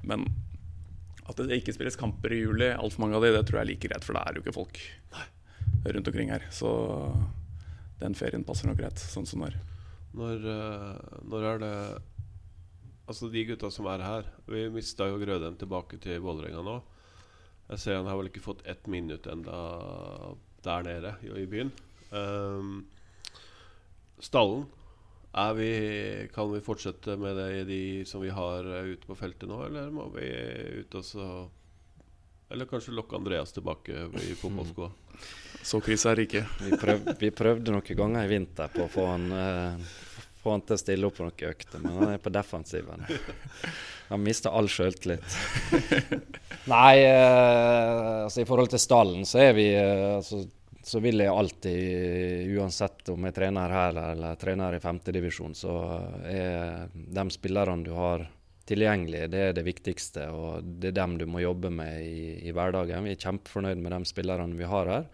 men 0.04 0.28
at 1.30 1.40
det 1.40 1.62
ikke 1.62 1.78
spilles 1.78 1.98
kamper 2.00 2.36
i 2.36 2.44
juli, 2.44 2.74
altfor 2.74 3.06
mange 3.06 3.16
av 3.18 3.24
de, 3.24 3.32
det 3.38 3.46
tror 3.48 3.62
jeg 3.62 3.66
er 3.66 3.72
like 3.72 3.88
greit. 3.88 4.06
For 4.06 4.18
det 4.18 4.26
er 4.26 4.36
jo 4.36 4.44
ikke 4.44 4.58
folk 4.60 4.82
rundt 5.86 6.08
omkring 6.08 6.32
her. 6.32 6.46
Så 6.52 6.70
den 8.00 8.16
ferien 8.16 8.46
passer 8.48 8.70
nok 8.70 8.80
greit, 8.80 9.00
sånn 9.00 9.28
som 9.30 9.44
det 9.44 9.54
er. 9.54 9.60
Når, 10.20 10.46
uh, 10.46 11.20
når 11.30 11.52
er 11.54 11.60
det 11.62 11.76
Altså 13.10 13.28
de 13.30 13.44
gutta 13.46 13.70
som 13.70 13.86
er 13.90 14.02
her 14.02 14.26
Vi 14.50 14.64
mista 14.74 15.06
jo 15.06 15.20
Grødem 15.22 15.54
tilbake 15.58 16.00
til 16.02 16.18
Vålerenga 16.22 16.64
nå. 16.66 16.76
Jeg 17.70 17.82
ser 17.82 18.00
han 18.00 18.10
har 18.10 18.18
vel 18.18 18.30
ikke 18.32 18.42
fått 18.42 18.66
ett 18.70 18.88
minutt 18.90 19.28
enda 19.30 19.60
der 20.66 20.86
nede 20.86 21.12
i 21.38 21.46
byen. 21.50 21.70
Um, 22.10 22.88
stallen 24.18 24.66
vi, 25.56 26.30
kan 26.34 26.54
vi 26.54 26.62
fortsette 26.62 27.18
med 27.18 27.38
det 27.38 27.50
i 27.60 27.64
de 27.64 28.06
som 28.06 28.22
vi 28.22 28.30
har 28.34 28.66
eh, 28.66 28.96
ute 28.96 29.08
på 29.08 29.16
feltet 29.16 29.50
nå, 29.50 29.62
eller 29.68 29.92
må 29.94 30.10
vi 30.16 30.26
ut 30.82 30.96
og 30.96 31.06
Eller 32.51 32.65
kanskje 32.65 32.96
lokke 32.98 33.15
Andreas 33.15 33.51
tilbake 33.53 34.08
i 34.25 34.36
fotballskoa? 34.36 34.89
Så 35.62 35.82
krise 35.86 36.10
er 36.10 36.18
det 36.18 36.25
ikke. 36.29 36.46
Vi, 36.63 36.77
prøv, 36.82 37.10
vi 37.20 37.29
prøvde 37.36 37.74
noen 37.75 37.98
ganger 38.00 38.25
i 38.25 38.32
vinter 38.32 38.72
på 38.74 38.88
å 38.88 38.89
få 38.89 39.06
han, 39.06 39.27
eh, 39.36 39.89
få 40.41 40.56
han 40.56 40.63
til 40.65 40.74
å 40.74 40.82
stille 40.82 41.10
opp 41.10 41.20
på 41.20 41.27
noen 41.27 41.50
økter, 41.51 41.84
men 41.84 42.00
han 42.00 42.13
er 42.15 42.24
på 42.24 42.34
defensiven. 42.34 43.06
Han 44.10 44.24
mister 44.25 44.56
all 44.56 44.70
sjøltillit. 44.72 45.36
Nei, 46.74 46.96
eh, 47.03 48.24
altså 48.24 48.41
i 48.41 48.48
forhold 48.50 48.74
til 48.74 48.82
stallen 48.82 49.29
så 49.29 49.44
er 49.44 49.53
vi 49.58 49.68
eh, 49.75 50.15
altså, 50.15 50.41
Så 50.89 51.03
vil 51.03 51.22
jeg 51.22 51.29
alltid, 51.29 52.50
uansett 52.58 53.12
om 53.13 53.27
jeg 53.27 53.36
trener 53.36 53.70
her 53.70 53.98
eller 54.08 54.41
trener 54.41 54.74
i 54.74 54.82
femtedivisjon, 54.82 55.53
så 55.53 55.74
er 56.25 56.88
de 56.96 57.25
spillerne 57.36 57.86
du 57.86 57.91
har 57.94 58.25
tilgjengelig, 58.70 59.26
det 59.34 59.42
er 59.48 59.58
det 59.58 59.66
viktigste. 59.68 60.30
Og 60.36 60.70
det 60.82 60.92
er 60.92 61.00
dem 61.02 61.18
du 61.20 61.26
må 61.30 61.42
jobbe 61.44 61.72
med 61.74 62.06
i, 62.06 62.38
i 62.50 62.54
hverdagen. 62.56 63.06
Vi 63.08 63.16
er 63.16 63.22
kjempefornøyd 63.26 63.82
med 63.82 63.96
de 63.96 64.02
spillerne 64.10 64.60
vi 64.60 64.70
har 64.70 64.94
her. 64.94 65.12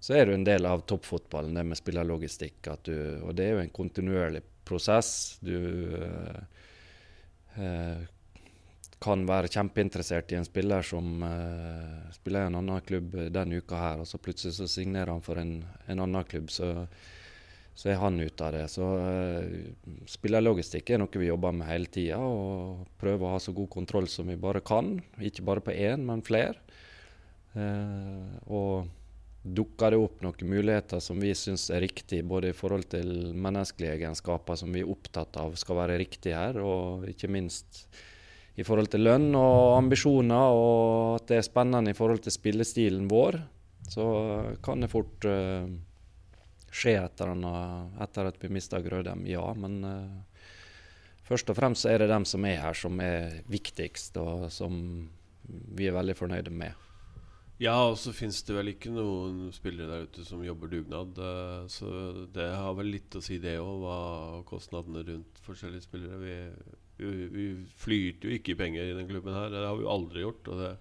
Så 0.00 0.14
er 0.14 0.28
du 0.28 0.34
en 0.36 0.44
del 0.46 0.66
av 0.68 0.84
toppfotballen, 0.86 1.56
det 1.56 1.64
med 1.66 1.78
spillerlogistikk. 1.78 2.68
Du, 2.86 2.96
og 3.26 3.32
det 3.34 3.46
er 3.46 3.56
jo 3.56 3.62
en 3.64 3.72
kontinuerlig 3.74 4.42
prosess. 4.66 5.38
Du 5.40 5.56
eh, 5.96 6.42
eh, 7.64 8.04
kan 9.02 9.26
være 9.28 9.50
kjempeinteressert 9.52 10.32
i 10.32 10.38
en 10.38 10.46
spiller 10.46 10.86
som 10.86 11.24
eh, 11.26 12.12
spiller 12.14 12.44
i 12.44 12.50
en 12.50 12.60
annen 12.60 12.84
klubb 12.86 13.16
denne 13.34 13.62
uka 13.62 13.80
her, 13.80 14.02
og 14.04 14.08
så 14.08 14.20
plutselig 14.22 14.56
så 14.58 14.68
signerer 14.70 15.14
han 15.14 15.24
for 15.24 15.40
en, 15.42 15.58
en 15.88 16.04
annen 16.06 16.28
klubb. 16.28 16.52
Så, 16.54 16.70
så, 17.76 17.90
er 17.92 18.00
han 18.00 18.18
ute 18.20 18.46
av 18.46 18.54
det. 18.56 18.64
Så 18.72 18.86
uh, 18.96 20.02
spillerlogistikk 20.08 20.94
er 20.94 21.02
noe 21.02 21.20
vi 21.20 21.28
jobber 21.28 21.54
med 21.56 21.68
hele 21.68 21.90
tida, 21.92 22.18
og 22.18 22.86
prøver 23.00 23.28
å 23.28 23.34
ha 23.36 23.40
så 23.42 23.54
god 23.56 23.70
kontroll 23.72 24.08
som 24.12 24.32
vi 24.32 24.38
bare 24.40 24.64
kan. 24.64 24.94
Ikke 25.20 25.44
bare 25.46 25.64
på 25.64 25.76
én, 25.76 26.06
men 26.08 26.24
flere. 26.26 26.56
Uh, 27.56 28.36
og 28.48 28.88
dukker 29.46 29.94
det 29.94 30.00
opp 30.02 30.22
noen 30.24 30.50
muligheter 30.50 31.00
som 31.02 31.20
vi 31.22 31.30
syns 31.38 31.68
er 31.70 31.84
riktig, 31.84 32.24
både 32.26 32.50
i 32.50 32.56
forhold 32.56 32.88
til 32.96 33.32
menneskelige 33.36 33.94
egenskaper 34.00 34.58
som 34.58 34.72
vi 34.74 34.82
er 34.82 34.90
opptatt 34.90 35.38
av 35.38 35.54
skal 35.60 35.80
være 35.84 35.98
riktig 36.02 36.34
her, 36.34 36.58
og 36.58 37.06
ikke 37.10 37.30
minst 37.30 37.86
i 38.56 38.64
forhold 38.66 38.90
til 38.90 39.04
lønn 39.04 39.28
og 39.36 39.76
ambisjoner, 39.76 40.56
og 40.56 41.20
at 41.20 41.28
det 41.30 41.38
er 41.38 41.46
spennende 41.46 41.92
i 41.92 41.98
forhold 41.98 42.24
til 42.24 42.34
spillestilen 42.34 43.06
vår, 43.10 43.38
så 43.92 44.06
kan 44.64 44.82
det 44.82 44.90
fort 44.90 45.28
uh, 45.28 45.68
skje 46.76 46.96
etter, 47.00 47.32
at 48.28 48.40
vi 48.42 48.52
mista 48.52 48.80
Grødem, 48.84 49.24
ja. 49.30 49.44
Men 49.56 49.78
uh, 49.84 50.48
først 51.26 51.52
og 51.52 51.58
fremst 51.58 51.88
er 51.88 52.02
det 52.02 52.10
dem 52.12 52.26
som 52.28 52.44
er 52.48 52.60
her, 52.62 52.76
som 52.76 53.00
er 53.00 53.40
viktigst, 53.50 54.18
og 54.20 54.50
som 54.52 55.06
vi 55.46 55.88
er 55.88 55.96
veldig 55.96 56.16
fornøyde 56.18 56.52
med. 56.52 56.86
Ja, 57.56 57.76
og 57.88 57.94
så 57.96 58.12
finnes 58.12 58.42
det 58.44 58.52
vel 58.52 58.68
ikke 58.74 58.90
noen 58.92 59.46
spillere 59.56 59.88
der 59.88 60.08
ute 60.10 60.24
som 60.28 60.42
jobber 60.44 60.68
dugnad. 60.68 61.16
Eh, 61.16 61.62
så 61.72 61.88
det 62.34 62.50
har 62.52 62.74
vel 62.76 62.90
litt 62.92 63.16
å 63.16 63.22
si, 63.24 63.38
det 63.40 63.56
òg, 63.62 63.78
hva 63.80 64.00
kostnadene 64.48 65.04
rundt 65.06 65.40
forskjellige 65.46 65.86
spillere. 65.86 66.18
Vi, 66.20 66.34
vi, 67.00 67.28
vi, 67.32 67.46
flyter 67.80 68.28
jo 68.28 68.36
ikke 68.36 68.52
i 68.52 68.58
penger 68.60 68.90
i 68.90 68.98
den 68.98 69.08
klubben 69.08 69.36
her. 69.36 69.48
Det 69.54 69.64
har 69.64 69.78
vi 69.78 69.86
jo 69.86 69.94
aldri 69.94 70.26
gjort. 70.26 70.52
Og 70.52 70.60
det, 70.60 70.74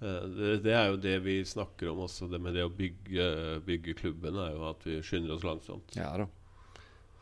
det, 0.00 0.52
det, 0.64 0.72
er 0.72 0.86
jo 0.88 0.98
det 1.00 1.16
vi 1.24 1.36
snakker 1.44 1.90
om 1.92 2.04
også. 2.06 2.28
Det 2.32 2.40
med 2.40 2.56
det 2.56 2.64
å 2.64 2.72
bygge, 2.72 3.24
bygge 3.66 3.96
klubben 3.98 4.38
er 4.40 4.54
jo 4.54 4.66
at 4.70 4.84
vi 4.88 5.00
skynder 5.04 5.36
oss 5.36 5.44
langsomt. 5.44 5.96
Ja 5.98 6.14
da. 6.22 6.28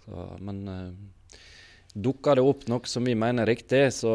Så, 0.04 0.26
men 0.46 0.60
uh, 0.70 0.92
dukker 1.92 2.38
det 2.38 2.44
opp 2.46 2.66
noe 2.70 2.88
som 2.88 3.06
vi 3.08 3.16
mener 3.18 3.44
er 3.44 3.52
riktig, 3.52 3.82
så, 3.96 4.12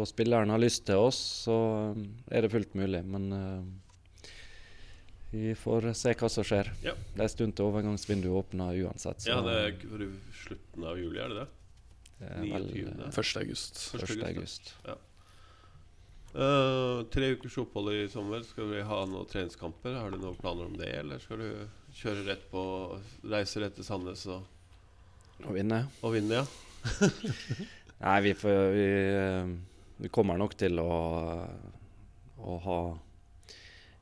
og 0.00 0.04
spilleren 0.10 0.52
har 0.52 0.60
lyst 0.60 0.84
til 0.90 1.00
oss, 1.08 1.20
så 1.46 1.56
er 2.28 2.44
det 2.44 2.52
fullt 2.52 2.76
mulig. 2.78 3.00
Men 3.08 3.30
uh, 3.32 4.28
vi 5.32 5.54
får 5.56 5.92
se 5.96 6.14
hva 6.20 6.30
som 6.32 6.46
skjer. 6.46 6.72
Ja. 6.84 6.94
Det 7.14 7.22
er 7.22 7.28
en 7.28 7.32
stund 7.32 7.56
til 7.56 7.70
overgangsvinduet 7.70 8.42
åpner 8.44 8.76
uansett. 8.84 9.24
Så. 9.24 9.32
Ja, 9.32 9.40
det 9.46 9.56
er 9.64 10.08
slutten 10.44 10.86
av 10.86 11.00
juli, 11.00 11.20
er 11.22 11.32
det 11.32 11.42
det? 11.42 11.48
det 12.20 12.30
er 12.34 12.42
vel, 12.44 12.66
1. 13.08 13.30
august. 13.40 13.78
1. 13.96 14.18
august. 14.28 14.74
Ja. 14.84 14.98
Uh, 16.30 17.02
tre 17.10 17.32
ukers 17.34 17.58
opphold 17.58 17.90
i 17.94 18.08
sommer. 18.08 18.44
Skal 18.46 18.70
vi 18.70 18.84
ha 18.86 19.00
noen 19.10 19.26
treningskamper? 19.30 19.96
Har 19.98 20.14
du 20.14 20.20
noen 20.20 20.38
planer 20.38 20.68
om 20.70 20.76
det, 20.78 20.92
eller 21.00 21.18
skal 21.22 21.42
du 21.42 21.50
kjøre 22.00 22.26
rett 22.28 22.44
på 22.52 22.62
reise 23.32 23.62
rett 23.64 23.74
til 23.74 23.86
Sandnes 23.86 24.22
og, 24.30 24.46
og 25.42 25.52
vinne? 25.56 25.82
Og 26.06 26.14
vinne, 26.14 26.42
ja. 26.42 26.46
Nei, 28.04 28.16
vi, 28.24 28.34
får, 28.38 28.60
vi, 28.72 28.88
vi, 30.00 30.10
kommer 30.14 30.38
nok 30.40 30.54
til 30.56 30.78
å, 30.80 30.92
å 32.40 32.58
ha 32.64 32.80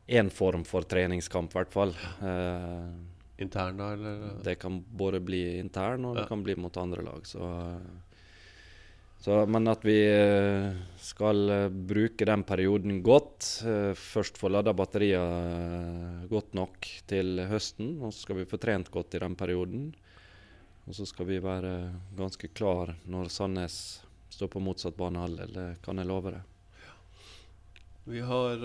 én 0.09 0.29
form 0.31 0.63
for 0.69 0.87
treningskamp, 0.89 1.53
i 1.53 1.59
hvert 1.59 1.73
fall. 1.73 1.97
Eh, 2.23 3.43
intern, 3.43 3.81
da? 3.81 3.89
Eller? 3.97 4.29
Det 4.45 4.55
kan 4.63 4.79
både 4.89 5.21
bli 5.25 5.43
intern, 5.59 6.07
og 6.09 6.17
ja. 6.17 6.23
det 6.23 6.29
kan 6.31 6.45
bli 6.45 6.57
mot 6.61 6.77
andre 6.81 7.05
lag. 7.09 7.27
Så, 7.27 7.43
så, 9.19 9.41
men 9.51 9.67
at 9.67 9.83
vi 9.83 9.97
eh, 10.07 10.77
skal 11.03 11.51
eh, 11.51 11.69
bruke 11.69 12.27
den 12.29 12.45
perioden 12.47 13.01
godt. 13.03 13.47
Eh, 13.67 13.91
først 13.99 14.39
få 14.39 14.51
lada 14.53 14.75
batteriene 14.79 16.29
godt 16.31 16.55
nok 16.55 16.87
til 17.11 17.43
høsten, 17.51 17.97
og 17.99 18.13
så 18.15 18.29
skal 18.29 18.39
vi 18.41 18.47
få 18.49 18.61
trent 18.63 18.93
godt 18.95 19.19
i 19.19 19.23
den 19.25 19.35
perioden. 19.39 19.89
Og 20.87 20.95
så 20.97 21.05
skal 21.09 21.27
vi 21.29 21.41
være 21.43 21.73
ganske 22.17 22.49
klar 22.55 22.95
når 23.11 23.29
Sandnes 23.35 23.99
står 24.33 24.53
på 24.55 24.63
motsatt 24.63 24.97
banehalvdel. 24.97 25.51
Det 25.53 25.67
kan 25.85 25.99
jeg 25.99 26.09
love 26.09 26.33
deg. 26.33 26.55
Vi 28.09 28.23
har, 28.25 28.63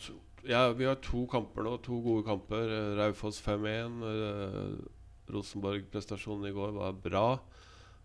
to, 0.00 0.14
ja, 0.48 0.70
vi 0.72 0.86
har 0.88 0.96
to 1.04 1.26
kamper 1.28 1.66
nå. 1.66 1.74
To 1.84 1.98
gode 2.04 2.24
kamper. 2.24 2.70
Raufoss 2.96 3.42
5-1. 3.44 3.98
Uh, 4.00 4.14
eh, 4.14 5.32
Rosenborg-prestasjonen 5.34 6.48
i 6.48 6.54
går 6.54 6.72
var 6.78 6.96
bra. 7.02 7.26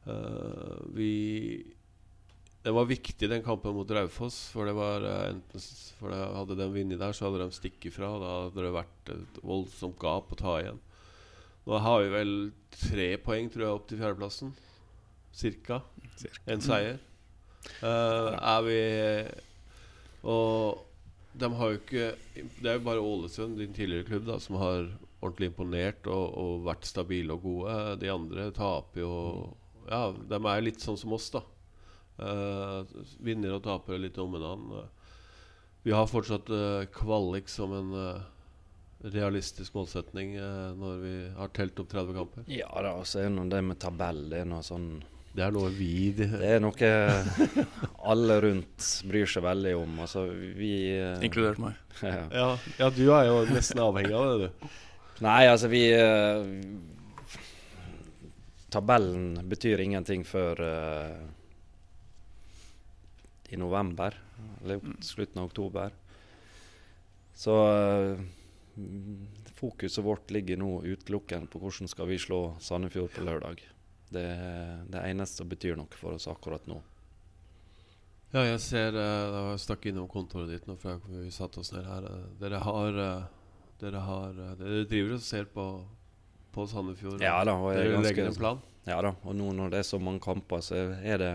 Uh, 0.08 0.82
vi 0.96 1.12
det 2.62 2.72
var 2.72 2.86
viktig, 2.86 3.30
den 3.30 3.42
kampen 3.44 3.74
mot 3.74 3.90
Raufoss. 3.90 4.38
For 4.54 4.70
det 4.70 4.76
var 4.78 5.02
enten 5.02 5.64
for 5.98 6.14
det 6.14 6.20
Hadde 6.38 6.58
de 6.60 6.68
vunnet 6.70 7.02
der, 7.02 7.14
så 7.18 7.26
hadde 7.28 7.42
de 7.42 7.56
stukket 7.58 7.96
fra. 7.96 8.12
Da 8.22 8.34
hadde 8.46 8.66
det 8.68 8.74
vært 8.76 9.14
et 9.16 9.40
voldsomt 9.42 9.98
gap 10.02 10.30
å 10.30 10.38
ta 10.38 10.60
igjen. 10.62 10.82
Nå 11.66 11.80
har 11.82 12.04
vi 12.04 12.12
vel 12.14 12.36
tre 12.74 13.08
poeng, 13.22 13.50
tror 13.50 13.66
jeg, 13.66 13.80
opp 13.80 13.88
til 13.90 14.02
fjerdeplassen. 14.02 14.54
Cirka. 15.34 15.82
Cirka. 16.22 16.44
En 16.54 16.62
seier. 16.62 17.02
Uh, 17.82 18.34
er 18.38 18.62
vi 18.66 18.82
Og 20.26 20.82
de 21.38 21.50
har 21.54 21.70
jo 21.70 21.78
ikke 21.78 22.08
Det 22.58 22.72
er 22.72 22.80
jo 22.80 22.86
bare 22.88 23.04
Ålesund, 23.06 23.60
din 23.62 23.74
tidligere 23.74 24.08
klubb, 24.08 24.26
da 24.26 24.40
som 24.42 24.58
har 24.58 24.90
ordentlig 25.22 25.52
imponert 25.52 26.08
og, 26.10 26.26
og 26.42 26.64
vært 26.66 26.90
stabile 26.90 27.38
og 27.38 27.46
gode. 27.46 27.76
De 28.02 28.10
andre 28.10 28.50
taper 28.58 29.04
jo 29.04 29.14
Ja, 29.90 30.12
de 30.14 30.40
er 30.40 30.64
litt 30.66 30.84
sånn 30.84 31.00
som 31.00 31.14
oss, 31.16 31.30
da. 31.34 31.44
Uh, 32.22 32.84
vinner 33.24 33.56
og 33.56 33.64
taper 33.66 33.98
litt 34.02 34.20
om 34.22 34.36
hverandre. 34.36 34.86
Vi 35.82 35.94
har 35.96 36.10
fortsatt 36.10 36.52
uh, 36.54 36.84
kvalik 36.94 37.50
som 37.50 37.74
en 37.74 37.96
uh, 37.96 38.28
realistisk 39.02 39.74
målsetning 39.74 40.36
når 40.78 41.00
vi 41.02 41.14
har 41.34 41.50
telt 41.58 41.80
opp 41.82 41.88
30 41.90 42.14
kamper? 42.14 42.44
Ja 42.54 42.68
da, 42.86 42.92
og 43.00 43.08
så 43.10 43.24
er 43.24 43.32
det 43.34 43.48
det 43.50 43.64
med 43.66 43.80
tabell. 43.82 44.28
Det 44.30 44.44
er 44.44 44.46
noe 44.52 44.62
sånn 44.62 44.92
Det 45.34 45.42
er 45.42 45.56
noe 45.56 45.72
vi 45.74 46.12
Det 46.20 46.28
er 46.38 46.62
noe 46.62 46.92
alle 48.14 48.38
rundt 48.46 48.92
bryr 49.10 49.26
seg 49.26 49.48
veldig 49.48 49.74
om. 49.80 49.98
Altså 50.06 50.28
vi 50.30 50.76
Inkludert 51.26 51.64
meg. 51.64 51.82
Ja. 52.02 52.28
ja. 52.30 52.46
ja, 52.78 52.92
du 52.94 53.04
er 53.10 53.26
jo 53.32 53.42
nesten 53.50 53.82
avhengig 53.82 54.14
av 54.14 54.30
det, 54.30 54.52
du. 54.52 54.70
Nei, 55.22 55.42
altså 55.50 55.70
vi 55.70 55.82
uh, 55.98 56.46
Tabellen 58.72 59.50
betyr 59.52 59.84
ingenting 59.84 60.24
før 60.24 60.62
uh, 60.64 61.24
i 63.52 63.60
november, 63.60 64.16
eller 64.62 64.80
slutten 65.04 65.42
av 65.42 65.50
oktober. 65.50 65.92
Så 67.36 67.58
uh, 67.68 68.22
fokuset 69.60 70.06
vårt 70.06 70.32
ligger 70.32 70.62
nå 70.62 70.72
utelukkende 70.88 71.52
på 71.52 71.60
hvordan 71.60 71.92
skal 71.92 72.08
vi 72.08 72.20
slå 72.22 72.42
Sandefjord 72.64 73.12
på 73.12 73.28
lørdag. 73.28 73.66
Det 74.12 74.24
er 74.24 74.88
det 74.92 75.04
eneste 75.10 75.44
som 75.44 75.52
betyr 75.52 75.76
noe 75.80 75.92
for 76.00 76.16
oss 76.16 76.30
akkurat 76.32 76.66
nå. 76.72 76.80
Ja, 78.32 78.46
jeg 78.48 78.60
ser 78.64 78.96
har 78.96 79.50
jeg 79.52 79.60
stakk 79.60 79.90
innom 79.92 80.08
kontoret 80.12 80.48
ditt 80.48 80.68
nå 80.68 80.78
før 80.80 81.02
vi 81.10 81.32
satte 81.36 81.60
oss 81.60 81.74
ned 81.76 81.84
her. 81.84 82.08
Dere 82.40 82.64
har 82.64 83.00
Dere 83.82 84.04
har 84.06 84.38
Dere 84.60 84.86
driver 84.88 85.18
og 85.18 85.26
ser 85.26 85.50
på, 85.52 85.66
på 86.54 86.68
Sandefjord? 86.68 87.22
Ja 87.24 87.40
da. 87.48 87.56
Og 87.58 87.74
dere 87.76 87.96
ganske, 87.98 88.28
en 88.28 88.38
plan? 88.38 88.62
Ja 88.90 89.00
da. 89.06 89.16
Og 89.24 89.38
nå 89.38 89.54
når 89.56 89.74
det 89.74 89.82
er 89.84 89.88
så 89.88 90.00
mange 90.02 90.24
kamper, 90.24 90.64
så 90.66 90.84
er 91.00 91.22
det 91.22 91.32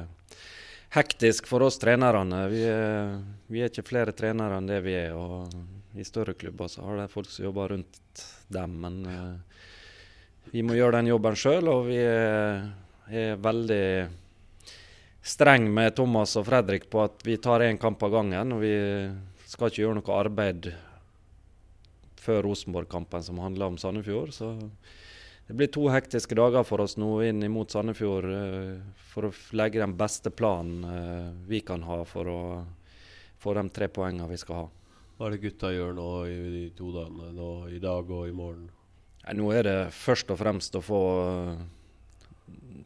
hektisk 0.97 1.49
for 1.51 1.67
oss 1.67 1.81
trenerne. 1.83 2.45
Vi 2.53 2.63
er, 2.69 3.17
vi 3.53 3.63
er 3.63 3.73
ikke 3.73 3.87
flere 3.87 4.15
trenere 4.17 4.61
enn 4.61 4.71
det 4.71 4.83
vi 4.87 4.97
er. 4.99 5.17
og 5.17 5.51
i 5.97 6.05
større 6.05 6.35
klubber 6.37 6.69
så 6.69 6.85
har 6.85 6.99
det 7.01 7.09
folk 7.09 7.29
som 7.33 7.47
jobber 7.47 7.73
rundt 7.73 8.25
dem, 8.53 8.75
men 8.83 8.99
uh, 9.09 9.63
vi 10.53 10.61
må 10.63 10.77
gjøre 10.77 10.99
den 10.99 11.09
jobben 11.09 11.39
sjøl, 11.39 11.69
og 11.73 11.87
vi 11.89 11.97
er, 11.97 12.67
er 13.09 13.41
veldig 13.41 13.87
streng 15.27 15.67
med 15.73 15.97
Thomas 15.97 16.37
og 16.39 16.47
Fredrik 16.47 16.87
på 16.93 17.01
at 17.03 17.25
vi 17.27 17.39
tar 17.43 17.65
én 17.67 17.81
kamp 17.81 18.03
av 18.07 18.13
gangen. 18.13 18.53
og 18.55 18.63
Vi 18.63 18.75
skal 19.49 19.73
ikke 19.73 19.83
gjøre 19.83 19.99
noe 19.99 20.19
arbeid 20.21 20.69
før 22.27 22.43
Rosenborg-kampen 22.49 23.25
som 23.25 23.41
handler 23.43 23.71
om 23.71 23.79
Sandefjord. 23.81 24.35
Så 24.35 24.53
det 25.47 25.55
blir 25.55 25.71
to 25.71 25.87
hektiske 25.93 26.35
dager 26.39 26.67
for 26.67 26.83
oss 26.83 26.97
nå 26.99 27.11
inn 27.27 27.45
mot 27.55 27.71
Sandefjord 27.71 28.27
eh, 28.33 28.73
for 29.13 29.29
å 29.29 29.35
legge 29.59 29.83
den 29.83 29.95
beste 29.99 30.33
planen 30.35 30.83
eh, 30.91 31.29
vi 31.47 31.63
kan 31.67 31.87
ha 31.87 32.01
for 32.09 32.33
å 32.33 32.41
få 33.39 33.55
de 33.55 33.69
tre 33.71 33.87
poengene 33.93 34.27
vi 34.31 34.41
skal 34.41 34.65
ha. 34.65 34.67
Hva 35.17 35.29
er 35.29 35.37
det 35.37 35.45
gutta 35.47 35.71
gjør 35.73 35.95
nå 35.97 36.09
i 36.29 36.37
de 36.53 36.65
to 36.77 36.91
dagene? 36.93 37.31
Nå, 37.37 37.51
I 37.73 37.79
dag 37.81 38.11
og 38.11 38.27
i 38.29 38.35
morgen? 38.37 38.67
Nå 39.37 39.49
er 39.55 39.65
det 39.67 39.79
først 39.97 40.29
og 40.35 40.43
fremst 40.43 40.77
å 40.79 40.85
få 40.85 41.03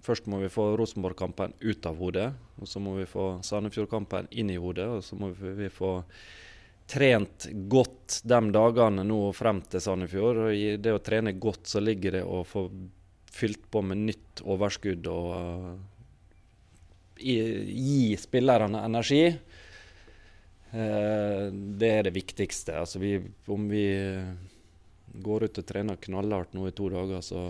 Først 0.01 0.25
må 0.33 0.39
vi 0.41 0.49
få 0.49 0.71
Rosenborg-kampen 0.81 1.53
ut 1.61 1.87
av 1.87 1.99
hodet. 2.01 2.31
og 2.57 2.69
Så 2.71 2.81
må 2.81 2.95
vi 2.97 3.05
få 3.05 3.43
Sandefjord-kampen 3.45 4.31
inn 4.33 4.49
i 4.49 4.57
hodet. 4.57 4.87
Og 4.89 5.03
så 5.05 5.19
må 5.21 5.29
vi 5.37 5.69
få 5.69 5.91
trent 6.91 7.47
godt 7.71 8.21
de 8.27 8.41
dagene 8.55 9.05
nå 9.07 9.21
frem 9.37 9.63
til 9.71 9.83
Sandefjord. 9.85 10.45
og 10.47 10.55
I 10.55 10.77
det 10.83 10.95
å 10.97 11.03
trene 11.05 11.37
godt 11.39 11.71
så 11.71 11.83
ligger 11.83 12.19
det 12.19 12.25
å 12.27 12.43
få 12.47 12.67
fylt 13.31 13.69
på 13.71 13.83
med 13.87 14.03
nytt 14.09 14.43
overskudd 14.43 15.07
og 15.11 15.29
uh, 15.31 15.75
gi 17.23 18.17
spillerne 18.19 18.83
energi. 18.89 19.23
Uh, 20.71 21.47
det 21.51 21.93
er 21.95 22.09
det 22.09 22.17
viktigste. 22.17 22.81
Altså 22.83 23.03
vi, 23.03 23.17
om 23.47 23.69
vi 23.71 23.87
går 25.11 25.47
ut 25.47 25.63
og 25.63 25.67
trener 25.67 26.03
knallhardt 26.03 26.55
nå 26.59 26.67
i 26.67 26.75
to 26.75 26.91
dager, 26.91 27.23
så 27.23 27.45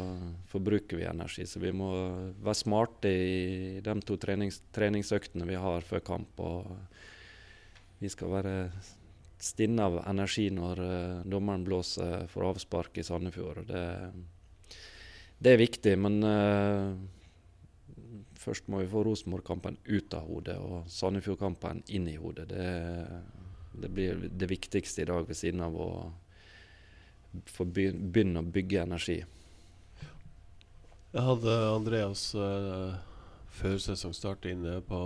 forbruker 0.52 1.00
vi 1.00 1.08
energi. 1.08 1.48
Så 1.48 1.64
vi 1.64 1.72
må 1.76 1.90
være 2.40 2.60
smarte 2.60 3.08
i 3.08 3.80
de 3.84 3.96
to 4.04 4.20
trenings, 4.20 4.60
treningsøktene 4.76 5.48
vi 5.48 5.60
har 5.60 5.84
før 5.88 6.04
kamp. 6.12 6.44
og 6.44 6.76
vi 8.00 8.08
skal 8.08 8.32
være 8.32 8.54
stinne 9.40 9.86
av 9.88 9.98
energi 10.04 10.48
når 10.52 10.82
uh, 10.84 11.22
dommeren 11.28 11.64
blåser 11.64 12.26
for 12.30 12.48
avspark 12.50 13.00
i 13.00 13.04
Sandefjord. 13.06 13.64
Det, 13.68 13.84
det 15.40 15.54
er 15.54 15.62
viktig, 15.62 15.96
men 16.00 16.20
uh, 16.24 16.92
først 18.40 18.68
må 18.68 18.82
vi 18.82 18.90
få 18.92 19.04
Rosenborg-kampen 19.06 19.80
ut 19.88 20.16
av 20.16 20.28
hodet 20.28 20.58
og 20.60 20.88
Sandefjord-kampen 20.92 21.82
inn 21.88 22.08
i 22.12 22.18
hodet. 22.20 22.50
Det, 22.52 22.68
det, 23.80 23.92
blir 23.96 24.26
det 24.28 24.50
viktigste 24.50 25.04
i 25.04 25.10
dag, 25.10 25.28
ved 25.28 25.38
siden 25.38 25.64
av 25.64 25.76
å 25.76 25.90
begynne 27.64 28.42
å 28.42 28.50
bygge 28.56 28.82
energi. 28.84 29.20
Jeg 31.10 31.26
hadde 31.26 31.54
Andreas 31.72 32.28
uh, 32.38 32.94
før 33.50 33.80
sesongstart 33.82 34.46
inne 34.50 34.78
på 34.86 35.00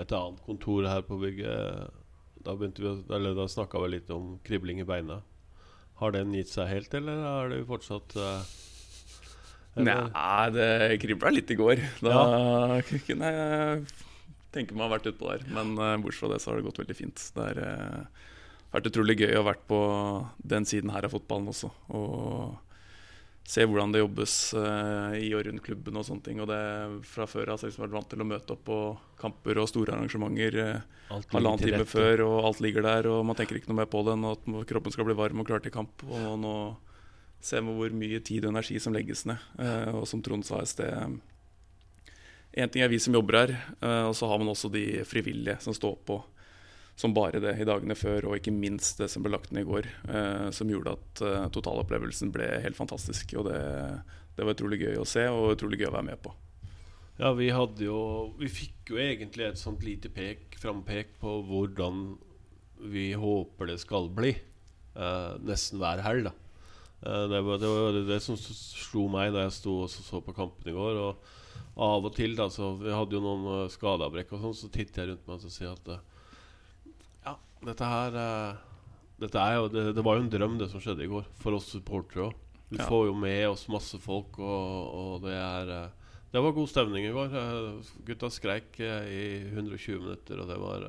et 0.00 0.12
annet 0.12 0.42
kontor 0.44 0.88
her 0.88 1.02
på 1.06 1.18
bygget. 1.20 1.99
Da, 2.44 2.56
begynte 2.56 3.48
snakka 3.52 3.82
vi 3.84 3.92
litt 3.96 4.10
om 4.14 4.38
kribling 4.46 4.80
i 4.80 4.88
beina. 4.88 5.20
Har 6.00 6.14
den 6.16 6.32
gitt 6.32 6.52
seg 6.52 6.70
helt, 6.70 6.94
eller 6.96 7.20
er 7.28 7.50
det 7.52 7.64
fortsatt 7.68 8.16
uh, 8.16 8.40
Nei, 9.80 9.96
det 10.54 10.68
kribla 11.02 11.30
litt 11.34 11.50
i 11.52 11.58
går. 11.58 11.82
Da 12.02 12.14
ja. 12.14 12.78
kunne 13.06 13.32
jeg 13.34 13.84
tenke 14.54 14.74
meg 14.74 14.82
å 14.82 14.88
ha 14.88 14.94
vært 14.96 15.10
utpå 15.12 15.28
der. 15.30 15.44
Men 15.52 15.76
uh, 15.78 15.94
bortsett 16.00 16.24
fra 16.24 16.32
det 16.32 16.40
så 16.42 16.50
har 16.50 16.58
det 16.58 16.66
gått 16.66 16.80
veldig 16.82 16.96
fint. 16.96 17.26
Det 17.36 17.44
har 17.44 17.60
uh, 17.60 18.32
vært 18.72 18.90
utrolig 18.90 19.18
gøy 19.20 19.34
å 19.34 19.42
ha 19.42 19.50
vært 19.52 19.62
på 19.70 19.80
den 20.54 20.66
siden 20.68 20.94
her 20.94 21.06
av 21.06 21.14
fotballen 21.14 21.52
også. 21.52 21.70
Og 21.92 22.56
se 23.50 23.64
hvordan 23.66 23.90
det 23.90 24.02
jobbes 24.02 24.34
uh, 24.54 25.10
i 25.18 25.32
og 25.34 25.42
rundt 25.46 25.62
klubben 25.64 25.98
og 25.98 26.04
sånne 26.06 26.22
ting. 26.26 26.42
Og 26.42 26.46
det 26.50 26.60
fra 27.10 27.26
før 27.26 27.50
har 27.50 27.58
jeg 27.58 27.72
liksom 27.72 27.84
vært 27.86 27.96
vant 27.96 28.10
til 28.12 28.22
å 28.22 28.28
møte 28.30 28.54
opp 28.54 28.62
på 28.68 28.78
kamper 29.18 29.58
og 29.58 29.70
store 29.70 29.96
arrangementer 29.96 30.58
uh, 30.60 31.16
halvannen 31.32 31.64
time 31.64 31.88
før, 31.88 32.22
og 32.28 32.50
alt 32.50 32.62
ligger 32.62 32.86
der, 32.86 33.08
og 33.10 33.24
man 33.26 33.38
tenker 33.38 33.58
ikke 33.58 33.72
noe 33.72 33.80
mer 33.80 33.90
på 33.90 34.04
det 34.06 34.14
enn 34.14 34.28
at 34.30 34.46
kroppen 34.70 34.94
skal 34.94 35.08
bli 35.08 35.18
varm 35.18 35.42
og 35.42 35.50
klar 35.50 35.64
til 35.64 35.74
kamp. 35.74 36.06
Og 36.06 36.36
nå 36.38 36.54
ser 37.42 37.64
vi 37.66 37.74
hvor 37.74 37.96
mye 37.96 38.22
tid 38.22 38.46
og 38.46 38.54
energi 38.54 38.78
som 38.82 38.94
legges 38.94 39.26
ned. 39.26 39.42
Uh, 39.58 39.98
og 39.98 40.06
som 40.06 40.22
Trond 40.22 40.46
sa 40.46 40.62
i 40.62 40.70
sted 40.70 41.18
Én 42.50 42.70
ting 42.70 42.82
er 42.82 42.90
vi 42.90 42.98
som 42.98 43.14
jobber 43.14 43.36
her, 43.38 43.50
og 44.10 44.14
så 44.18 44.26
har 44.26 44.40
man 44.42 44.48
også 44.50 44.66
de 44.74 45.04
frivillige 45.06 45.60
som 45.62 45.70
står 45.70 46.00
på 46.02 46.16
som 47.00 47.14
bare 47.16 47.40
det 47.40 47.54
i 47.56 47.66
dagene 47.68 47.96
før, 47.96 48.28
og 48.28 48.36
ikke 48.36 48.52
minst 48.52 49.00
det 49.00 49.08
som 49.12 49.24
ble 49.24 49.32
lagt 49.32 49.54
ned 49.54 49.64
i 49.64 49.70
går, 49.70 49.88
eh, 50.12 50.48
som 50.52 50.68
gjorde 50.68 50.98
at 50.98 51.22
eh, 51.24 51.46
totalopplevelsen 51.54 52.32
ble 52.34 52.48
helt 52.60 52.76
fantastisk. 52.76 53.32
Og 53.40 53.48
det, 53.48 53.60
det, 54.36 54.44
var 54.44 54.52
utrolig 54.52 54.82
gøy 54.82 55.00
å 55.00 55.08
se, 55.08 55.24
og 55.32 55.54
utrolig 55.54 55.80
gøy 55.80 55.88
å 55.88 55.96
være 55.96 56.08
med 56.10 56.20
på. 56.20 56.34
Ja, 57.20 57.32
vi 57.36 57.50
hadde 57.52 57.84
jo 57.84 58.00
Vi 58.40 58.48
fikk 58.48 58.94
jo 58.94 59.00
egentlig 59.00 59.44
et 59.44 59.60
sånt 59.60 59.82
lite 59.84 60.08
pek, 60.12 60.54
frampek 60.60 61.18
på 61.20 61.40
hvordan 61.48 62.14
vi 62.80 63.10
håper 63.12 63.72
det 63.72 63.80
skal 63.82 64.08
bli. 64.12 64.34
Eh, 64.96 65.32
nesten 65.44 65.80
hver 65.80 66.04
helg, 66.04 66.28
da. 66.28 66.36
Eh, 67.00 67.26
det, 67.32 67.42
var, 67.46 67.60
det, 67.60 67.68
var, 67.68 68.00
det 68.08 68.20
som 68.24 68.36
slo 68.36 69.06
meg 69.12 69.32
da 69.34 69.46
jeg 69.46 69.56
sto 69.56 69.82
og 69.86 69.92
så 69.92 70.20
på 70.24 70.36
kampen 70.36 70.68
i 70.68 70.76
går. 70.76 71.00
Og 71.00 71.80
av 71.80 72.04
og 72.04 72.12
til, 72.16 72.36
da, 72.36 72.50
så 72.52 72.74
Vi 72.80 72.92
hadde 72.92 73.16
jo 73.16 73.24
noen 73.24 73.44
uh, 73.46 73.72
skadeavbrekk 73.72 74.34
og 74.36 74.42
sånn, 74.44 74.56
så 74.58 74.72
titter 74.72 75.02
jeg 75.04 75.12
rundt 75.12 75.28
meg 75.28 75.44
og 75.46 75.54
sier 75.54 75.72
at 75.72 75.92
uh, 75.92 76.09
dette 77.66 77.88
her 77.88 78.16
uh, 78.16 78.60
dette 79.20 79.46
jo, 79.54 79.68
det, 79.68 79.82
det, 79.92 80.04
var 80.04 80.16
jo 80.16 80.24
en 80.24 80.32
drøm, 80.32 80.56
det 80.60 80.70
som 80.72 80.80
skjedde 80.80 81.04
i 81.04 81.10
går, 81.10 81.26
for 81.42 81.58
oss 81.58 81.68
supportere 81.74 82.30
òg. 82.30 82.46
Vi 82.70 82.78
ja. 82.78 82.86
får 82.86 83.08
jo 83.08 83.14
med 83.18 83.42
oss 83.50 83.66
masse 83.68 83.98
folk, 84.00 84.38
og, 84.38 84.92
og 84.96 85.24
det 85.26 85.34
er 85.36 85.72
uh, 85.74 86.12
Det 86.30 86.40
var 86.40 86.54
god 86.56 86.70
stemning 86.70 87.08
i 87.08 87.12
går. 87.12 87.34
Uh, 87.34 87.90
gutta 88.06 88.30
skreik 88.32 88.78
i 88.80 89.24
120 89.50 90.04
minutter, 90.06 90.40
og 90.40 90.48
det 90.48 90.58
var 90.62 90.86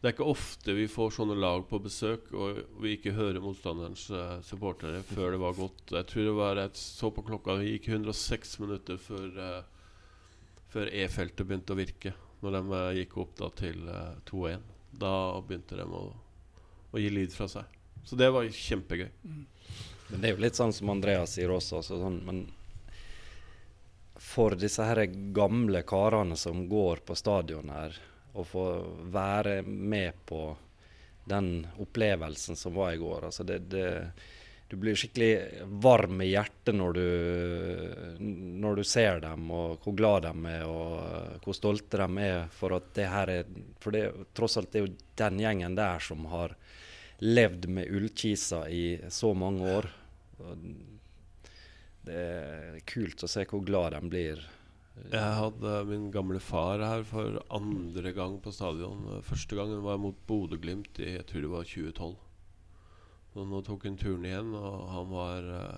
Det 0.00 0.08
er 0.08 0.14
ikke 0.14 0.28
ofte 0.32 0.74
vi 0.76 0.88
får 0.90 1.14
sånne 1.16 1.36
lag 1.38 1.64
på 1.70 1.80
besøk, 1.80 2.32
og 2.34 2.60
vi 2.82 2.96
ikke 2.96 3.14
hører 3.16 3.40
motstanderens 3.40 4.08
supportere 4.44 5.00
før 5.08 5.36
det 5.36 5.40
var 5.40 5.56
gått. 5.56 5.84
Jeg 5.92 6.08
tror 6.10 6.26
det 6.26 6.34
var 6.36 6.60
Jeg 6.60 6.74
så 6.82 7.12
på 7.14 7.24
klokka, 7.24 7.56
det 7.60 7.70
gikk 7.70 7.88
106 7.94 8.58
minutter 8.64 9.00
før, 9.00 9.40
før 10.72 10.92
E-feltet 10.92 11.46
begynte 11.46 11.76
å 11.76 11.80
virke. 11.80 12.12
Når 12.40 12.56
de 12.56 12.84
gikk 13.00 13.18
opp 13.20 13.34
da 13.40 13.50
til 13.52 13.88
2-1. 14.28 14.68
Da 14.90 15.40
begynte 15.46 15.78
de 15.78 15.86
å, 15.86 16.02
å, 16.90 16.98
gi 16.98 17.10
lyd 17.12 17.34
fra 17.34 17.48
seg. 17.48 17.78
Så 18.04 18.16
det 18.16 18.30
var 18.34 18.48
kjempegøy. 18.48 19.10
Men 19.22 20.22
det 20.22 20.28
er 20.28 20.34
jo 20.34 20.42
litt 20.42 20.58
sånn 20.58 20.74
som 20.74 20.90
Andreas 20.90 21.36
sier 21.36 21.52
også. 21.54 21.82
Så 21.86 22.00
sånn, 22.00 22.18
men 22.26 22.44
for 24.20 24.56
disse 24.58 24.84
her 24.84 25.04
gamle 25.36 25.82
karene 25.88 26.36
som 26.36 26.66
går 26.68 27.04
på 27.06 27.16
stadion 27.16 27.70
her, 27.72 27.94
å 28.32 28.44
få 28.46 28.64
være 29.10 29.62
med 29.66 30.18
på 30.26 30.44
den 31.30 31.66
opplevelsen 31.78 32.56
som 32.56 32.74
var 32.74 32.92
i 32.92 33.00
går 33.00 33.26
altså 33.26 33.44
det, 33.46 33.58
det 33.70 33.86
du 34.70 34.76
blir 34.78 34.94
skikkelig 34.94 35.66
varm 35.82 36.20
i 36.22 36.28
hjertet 36.30 36.76
når 36.78 36.92
du, 36.94 37.06
når 38.62 38.76
du, 38.78 38.84
ser 38.86 39.18
dem, 39.24 39.48
og 39.50 39.82
hvor 39.82 39.96
glad 39.98 40.28
de 40.28 40.52
er, 40.52 40.62
og 40.62 41.42
hvor 41.42 41.56
stolte 41.58 41.98
de 41.98 42.22
er 42.22 42.44
for 42.54 42.76
at 42.76 42.92
det 42.94 43.08
her 43.10 43.32
er 43.34 43.50
For 43.82 43.96
det, 43.96 44.04
tross 44.36 44.60
alt 44.60 44.70
det 44.70 44.78
er 44.78 44.86
jo 44.86 44.94
den 45.18 45.42
gjengen 45.42 45.74
der 45.74 46.06
som 46.06 46.22
har 46.30 46.54
levd 47.18 47.66
med 47.66 47.90
ullkisa 47.90 48.62
i 48.70 48.84
så 49.10 49.32
mange 49.34 49.74
år. 49.74 49.90
Det 52.06 52.22
er 52.22 52.80
kult 52.86 53.26
å 53.26 53.34
se 53.34 53.44
hvor 53.50 53.66
glad 53.66 53.98
de 53.98 54.02
blir. 54.06 54.48
Jeg 55.10 55.36
hadde 55.42 55.76
min 55.90 56.10
gamle 56.14 56.38
far 56.38 56.78
her 56.84 57.02
for 57.08 57.42
andre 57.50 58.14
gang 58.14 58.38
på 58.38 58.54
stadion. 58.54 59.22
Første 59.26 59.58
gangen 59.58 59.82
var 59.82 59.98
jeg 59.98 60.06
mot 60.06 60.26
Bodø-Glimt 60.30 61.02
i 61.02 61.16
jeg 61.16 61.26
tror 61.26 61.48
det 61.48 61.56
var 61.58 61.72
2012. 61.74 62.18
Så 63.32 63.44
nå 63.46 63.60
tok 63.62 63.86
hun 63.86 63.98
turen 63.98 64.26
igjen, 64.26 64.54
og 64.58 64.88
han 64.90 65.12
var 65.12 65.52
uh, 65.54 65.76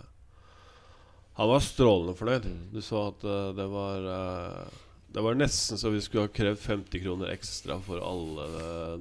Han 1.36 1.50
var 1.50 1.64
strålende 1.64 2.16
fornøyd. 2.16 2.48
Mm. 2.48 2.62
Du 2.72 2.80
så 2.84 3.08
at 3.10 3.26
uh, 3.28 3.50
det 3.56 3.66
var 3.72 4.08
uh, 4.08 4.80
Det 5.12 5.24
var 5.24 5.36
nesten 5.36 5.80
så 5.80 5.92
vi 5.92 6.00
skulle 6.00 6.24
ha 6.24 6.32
krevd 6.32 6.62
50 6.64 7.02
kroner 7.04 7.34
ekstra 7.34 7.76
for 7.84 8.00
alle 8.00 8.46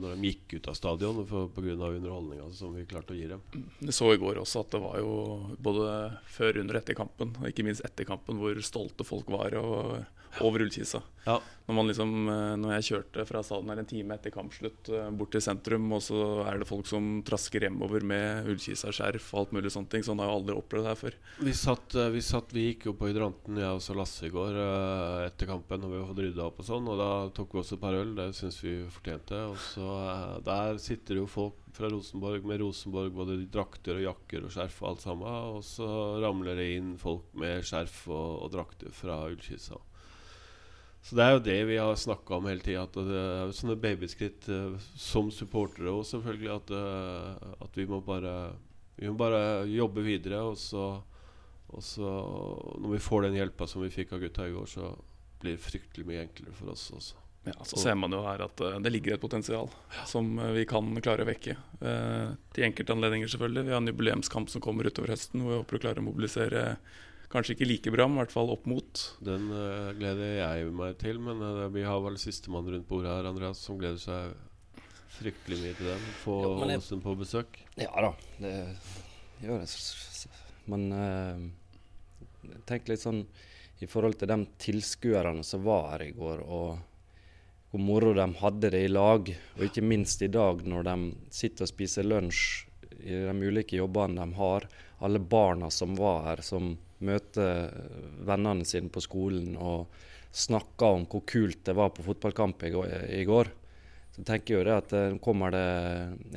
når 0.02 0.18
de 0.18 0.32
gikk 0.34 0.58
ut 0.58 0.68
av 0.68 0.76
stadion 0.76 1.22
pga. 1.24 1.76
underholdninga 1.88 2.50
som 2.52 2.76
vi 2.76 2.84
klarte 2.86 3.16
å 3.16 3.20
gi 3.20 3.30
dem. 3.32 3.46
Vi 3.80 3.96
så 3.96 4.10
i 4.12 4.20
går 4.20 4.42
også 4.42 4.66
at 4.66 4.76
det 4.76 4.82
var 4.84 5.00
jo 5.00 5.14
både 5.56 5.94
før, 6.28 6.60
under 6.60 6.76
og 6.76 6.82
etter 6.82 7.00
kampen, 7.00 7.32
og 7.40 7.48
ikke 7.48 7.64
minst 7.64 7.86
etter 7.88 8.10
kampen, 8.10 8.44
hvor 8.44 8.60
stolte 8.60 9.08
folk 9.08 9.32
var. 9.32 9.56
og 9.56 10.04
over 10.40 10.64
Ullkisa. 10.64 11.02
Ja. 11.26 11.38
Når, 11.72 11.86
liksom, 11.92 12.12
eh, 12.28 12.54
når 12.60 12.74
jeg 12.74 12.88
kjørte 12.90 13.24
fra 13.30 13.42
salen 13.46 13.70
her 13.72 13.80
en 13.80 13.88
time 13.88 14.16
etter 14.18 14.34
kampslutt 14.34 14.90
eh, 14.92 15.10
bort 15.16 15.32
til 15.32 15.44
sentrum, 15.44 15.86
og 15.96 16.02
så 16.04 16.18
er 16.50 16.60
det 16.60 16.68
folk 16.68 16.90
som 16.90 17.22
trasker 17.28 17.64
hjemover 17.68 18.04
med 18.08 18.50
Ullkisa-skjerf 18.52 19.30
og 19.32 19.44
alt 19.44 19.54
mulig 19.56 19.72
sånne 19.72 19.92
ting. 19.94 20.04
Sånn 20.04 20.20
har 20.20 20.28
jeg 20.28 20.40
aldri 20.40 20.58
opplevd 20.58 20.88
det 20.88 20.92
her 20.92 21.00
før. 21.00 21.18
Vi 21.48 21.54
satt, 21.56 21.96
eh, 21.96 22.10
vi 22.12 22.24
satt, 22.26 22.56
vi 22.56 22.66
gikk 22.72 22.90
jo 22.90 22.96
på 22.98 23.12
hydranten, 23.12 23.62
jeg 23.62 23.78
og 23.78 23.84
så 23.86 23.96
Lasse 24.02 24.26
i 24.28 24.34
går, 24.34 24.58
etter 25.28 25.48
kampen. 25.48 25.82
når 25.82 25.92
vi 25.92 25.98
hadde 26.00 26.10
fått 26.10 26.24
rydda 26.26 26.46
opp 26.48 26.60
og 26.64 26.68
sånn. 26.68 26.88
Og 26.90 26.98
da 27.00 27.12
tok 27.38 27.54
vi 27.54 27.62
også 27.62 27.78
et 27.78 27.84
par 27.84 27.98
øl. 28.00 28.16
Det 28.18 28.28
syns 28.36 28.60
vi 28.64 28.74
fortjente. 28.90 29.44
Og 29.52 29.58
så 29.62 30.42
Der 30.44 30.78
sitter 30.82 31.22
jo 31.22 31.28
folk 31.28 31.60
fra 31.72 31.88
Rosenborg 31.92 32.44
med 32.46 32.60
Rosenborg, 32.62 33.14
både 33.14 33.38
drakter 33.52 34.00
og 34.00 34.08
jakker 34.08 34.48
og 34.48 34.52
skjerf 34.52 34.82
og 34.82 34.90
alt 34.90 35.06
sammen. 35.06 35.56
Og 35.56 35.64
så 35.64 35.88
ramler 36.24 36.58
det 36.58 36.68
inn 36.76 36.98
folk 36.98 37.30
med 37.38 37.64
skjerf 37.64 38.08
og, 38.10 38.44
og 38.44 38.52
drakter 38.58 38.92
fra 38.96 39.22
Ullkisa. 39.30 39.80
Så 41.02 41.18
det 41.18 41.26
er 41.26 41.32
jo 41.34 41.44
det 41.44 41.58
vi 41.66 41.78
har 41.82 41.96
snakka 41.98 42.38
om 42.38 42.48
hele 42.50 42.62
tida. 42.64 42.84
At 42.86 42.98
det 42.98 43.22
er 43.22 43.54
sånne 43.58 43.78
babyskritt 43.82 44.50
eh, 44.54 44.76
som 45.02 45.32
supportere 45.34 45.90
òg, 45.90 46.04
selvfølgelig. 46.08 46.52
At, 46.60 46.74
eh, 46.78 47.56
at 47.66 47.80
vi 47.80 47.88
må 47.90 48.02
bare 48.06 48.36
Vi 49.02 49.10
må 49.10 49.16
bare 49.18 49.66
jobbe 49.66 50.04
videre. 50.06 50.44
Og 50.46 50.60
så, 50.62 51.02
og 51.72 51.82
så 51.82 52.12
når 52.78 52.94
vi 52.94 53.02
får 53.02 53.26
den 53.26 53.40
hjelpa 53.40 53.66
som 53.68 53.82
vi 53.82 53.90
fikk 53.90 54.14
av 54.14 54.22
gutta 54.22 54.46
i 54.46 54.54
går, 54.54 54.68
så 54.70 54.92
blir 55.42 55.58
det 55.58 55.64
fryktelig 55.64 56.06
mye 56.06 56.22
enklere 56.28 56.54
for 56.54 56.76
oss 56.76 56.92
også. 56.94 57.18
Ja, 57.48 57.56
Så 57.66 57.80
ser 57.82 57.96
man 57.98 58.14
jo 58.14 58.20
her 58.22 58.44
at 58.46 58.62
eh, 58.62 58.78
det 58.86 58.92
ligger 58.94 59.16
et 59.16 59.24
potensial 59.24 59.72
som 60.06 60.36
vi 60.54 60.68
kan 60.70 60.94
klare 61.02 61.26
å 61.26 61.32
vekke. 61.32 61.56
Til 61.82 62.68
enkelte 62.68 62.94
anledninger, 62.94 63.32
selvfølgelig. 63.34 63.66
Vi 63.66 63.74
har 63.74 63.82
en 63.82 63.90
jubileumskamp 63.90 64.54
som 64.54 64.62
kommer 64.62 64.86
utover 64.86 65.16
høsten, 65.16 65.42
hvor 65.42 65.56
vi 65.56 65.64
håper 65.64 65.80
å 65.80 65.84
klare 65.88 66.04
å 66.04 66.06
mobilisere 66.06 66.68
kanskje 67.32 67.56
ikke 67.56 67.68
like 67.70 67.94
bra, 67.94 68.08
men 68.08 68.20
i 68.20 68.22
hvert 68.24 68.34
fall 68.34 68.52
opp 68.54 68.68
mot. 68.70 69.04
Den 69.24 69.50
uh, 69.54 69.92
gleder 69.98 70.36
jeg 70.38 70.72
meg 70.76 70.98
til, 71.02 71.20
men 71.24 71.42
uh, 71.44 71.68
vi 71.74 71.86
har 71.88 72.02
vel 72.04 72.20
sistemann 72.22 72.70
rundt 72.70 72.88
bordet 72.90 73.14
her, 73.14 73.30
Andreas, 73.32 73.62
som 73.64 73.80
gleder 73.80 74.02
seg 74.02 74.36
fryktelig 75.18 75.60
mye 75.62 75.78
til 75.78 75.90
den. 75.92 76.06
Få 76.24 76.38
Ålesund 76.66 77.04
på 77.06 77.16
besøk. 77.20 77.62
Ja 77.80 77.92
da, 78.08 78.12
det 78.42 78.54
gjør 79.44 79.64
jeg. 79.64 80.36
Men 80.72 80.88
uh, 80.94 82.56
tenk 82.70 82.92
litt 82.92 83.04
sånn 83.04 83.26
i 83.82 83.90
forhold 83.90 84.20
til 84.22 84.30
de 84.30 84.38
tilskuerne 84.62 85.44
som 85.46 85.64
var 85.66 85.96
her 85.96 86.06
i 86.06 86.14
går, 86.14 86.44
og 86.46 87.72
hvor 87.72 87.82
moro 87.82 88.12
de 88.14 88.28
hadde 88.42 88.70
det 88.74 88.84
i 88.86 88.92
lag. 88.92 89.32
Og 89.58 89.64
ikke 89.66 89.84
minst 89.86 90.22
i 90.22 90.30
dag, 90.32 90.62
når 90.68 90.86
de 90.90 90.96
sitter 91.34 91.66
og 91.66 91.72
spiser 91.72 92.06
lunsj 92.08 92.68
i 93.02 93.24
de 93.26 93.48
ulike 93.48 93.80
jobbene 93.80 94.22
de 94.22 94.38
har. 94.38 94.68
Alle 95.02 95.20
barna 95.20 95.70
som 95.74 95.96
var 95.98 96.24
her, 96.30 96.42
som 96.46 96.76
møter 97.02 97.72
vennene 98.28 98.66
sine 98.70 98.92
på 98.94 99.02
skolen 99.02 99.56
og 99.58 99.88
snakker 100.32 100.98
om 101.00 101.06
hvor 101.10 101.24
kult 101.28 101.64
det 101.68 101.74
var 101.76 101.90
på 101.96 102.06
fotballkamp 102.06 102.62
i 102.68 103.24
går. 103.28 103.50
Så 104.12 104.24
tenker 104.28 104.54
jeg 104.54 104.60
jo 104.60 104.68
det 104.68 104.76
at 104.76 104.92
det 104.94 105.22
kommer 105.24 105.54
det 105.56 105.68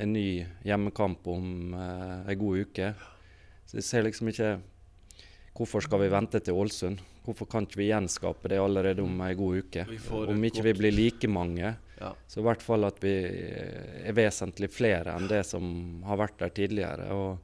en 0.01 0.13
ny 0.15 0.45
hjemmekamp 0.65 1.27
om 1.27 1.73
eh, 1.75 2.31
en 2.31 2.39
god 2.39 2.61
uke. 2.65 2.93
Så 3.67 3.77
jeg 3.81 3.87
ser 3.89 4.07
liksom 4.07 4.31
ikke 4.31 4.55
Hvorfor 5.55 5.79
skal 5.85 6.01
vi 6.01 6.09
vente 6.11 6.41
til 6.43 6.57
Ålesund? 6.59 6.99
Hvorfor 7.23 7.47
kan 7.47 7.63
ikke 7.63 7.79
vi 7.79 7.85
gjenskape 7.87 8.49
det 8.51 8.57
allerede 8.59 8.99
om 8.99 9.21
en 9.23 9.37
god 9.39 9.61
uke? 9.63 9.85
Om 10.11 10.41
ikke 10.49 10.65
vi 10.65 10.73
blir 10.81 10.91
like 10.91 11.29
mange, 11.31 11.77
Ja. 11.95 12.09
så 12.27 12.41
i 12.41 12.43
hvert 12.43 12.61
fall 12.61 12.83
at 12.83 12.97
vi 12.99 13.13
er 14.03 14.11
vesentlig 14.17 14.67
flere 14.75 15.13
enn 15.15 15.29
det 15.31 15.45
som 15.47 16.03
har 16.03 16.19
vært 16.19 16.35
der 16.41 16.51
tidligere. 16.51 17.07
Og 17.15 17.39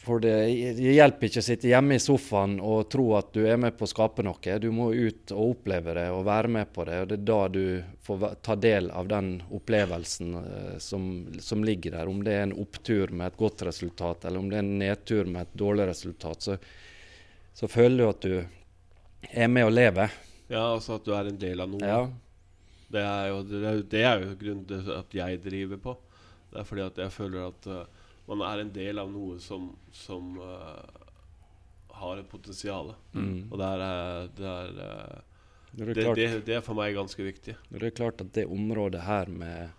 for 0.00 0.20
det, 0.20 0.32
det 0.78 0.92
hjelper 0.94 1.28
ikke 1.28 1.42
å 1.42 1.44
sitte 1.44 1.68
hjemme 1.68 1.98
i 1.98 2.00
sofaen 2.00 2.54
og 2.64 2.86
tro 2.88 3.02
at 3.18 3.34
du 3.34 3.42
er 3.44 3.58
med 3.60 3.74
på 3.76 3.84
å 3.84 3.90
skape 3.90 4.24
noe. 4.24 4.54
Du 4.62 4.70
må 4.72 4.86
ut 4.96 5.32
og 5.34 5.58
oppleve 5.58 5.92
det 5.98 6.06
og 6.08 6.24
være 6.24 6.48
med 6.54 6.70
på 6.72 6.86
det. 6.88 7.02
og 7.02 7.10
Det 7.10 7.18
er 7.18 7.26
da 7.28 7.40
du 7.52 7.64
får 8.06 8.24
ta 8.40 8.56
del 8.56 8.88
av 8.96 9.10
den 9.10 9.28
opplevelsen 9.52 10.38
eh, 10.40 10.78
som, 10.80 11.04
som 11.44 11.66
ligger 11.68 11.98
der. 11.98 12.08
Om 12.08 12.24
det 12.24 12.38
er 12.38 12.46
en 12.46 12.56
opptur 12.64 13.12
med 13.12 13.28
et 13.28 13.38
godt 13.42 13.66
resultat, 13.68 14.24
eller 14.24 14.40
om 14.40 14.48
det 14.48 14.56
er 14.56 14.64
en 14.64 14.80
nedtur 14.80 15.28
med 15.28 15.42
et 15.42 15.54
dårlig 15.66 15.90
resultat, 15.92 16.48
så, 16.48 16.56
så 17.60 17.68
føler 17.68 18.00
du 18.00 18.08
at 18.08 18.24
du 18.24 19.30
er 19.36 19.52
med 19.52 19.68
og 19.68 19.76
lever. 19.76 20.16
ja, 20.48 20.64
altså 20.64 20.96
at 20.96 21.04
du 21.04 21.12
er 21.12 21.28
en 21.28 21.44
del 21.44 21.60
av 21.60 21.76
noe. 21.76 21.84
Ja. 21.84 22.02
Det 22.90 23.04
er 23.04 23.30
jo, 23.34 23.42
det 23.46 23.60
er, 23.62 23.86
det 23.92 24.06
er 24.08 24.24
jo 24.24 24.34
grunnen 24.40 24.64
til 24.66 24.94
at 24.96 25.12
jeg 25.14 25.44
driver 25.44 25.88
på. 25.90 25.98
Det 26.50 26.64
er 26.64 26.72
fordi 26.72 26.88
at 26.88 27.04
jeg 27.04 27.18
føler 27.20 27.50
at 27.52 27.68
eh, 27.68 27.99
man 28.30 28.44
er 28.46 28.62
en 28.62 28.72
del 28.74 29.00
av 29.02 29.10
noe 29.10 29.40
som, 29.42 29.70
som 29.92 30.36
uh, 30.38 30.78
har 32.00 32.20
et 32.20 32.30
potensial. 32.30 32.94
Mm. 33.12 33.50
Og 33.50 33.58
det 33.58 33.68
er, 33.74 33.84
eh, 33.86 34.22
det, 34.38 34.54
er 34.54 34.78
uh, 34.78 35.18
det, 35.72 35.84
det, 35.84 35.90
er 35.90 36.02
klart, 36.04 36.20
det, 36.20 36.30
det 36.46 36.56
er 36.58 36.64
for 36.64 36.78
meg 36.78 36.96
ganske 36.96 37.26
viktig. 37.26 37.56
når 37.70 37.82
det 37.82 37.90
er 37.90 37.98
klart 37.98 38.24
at 38.24 38.32
det 38.38 38.46
området 38.50 39.04
her 39.06 39.30
med 39.30 39.76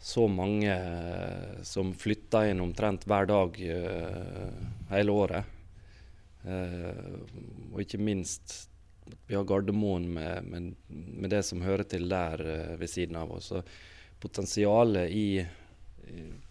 så 0.00 0.24
mange 0.32 0.72
eh, 0.72 1.62
som 1.62 1.92
flytter 1.92 2.48
inn 2.48 2.62
omtrent 2.64 3.04
hver 3.04 3.26
dag 3.28 3.58
uh, 3.60 4.68
hele 4.88 5.12
året, 5.12 5.50
eh, 6.48 7.10
og 7.68 7.82
ikke 7.84 8.00
minst 8.00 8.54
vi 9.26 9.34
har 9.34 9.44
Gardermoen 9.44 10.08
med, 10.12 10.44
med, 10.44 10.74
med 10.88 11.30
det 11.30 11.42
som 11.42 11.62
hører 11.62 11.84
til 11.84 12.08
der 12.08 12.40
eh, 12.40 12.76
ved 12.80 12.90
siden 12.90 13.18
av 13.20 13.32
oss. 13.36 13.50
Så 13.52 13.62
potensialet 14.20 15.10
i, 15.10 15.44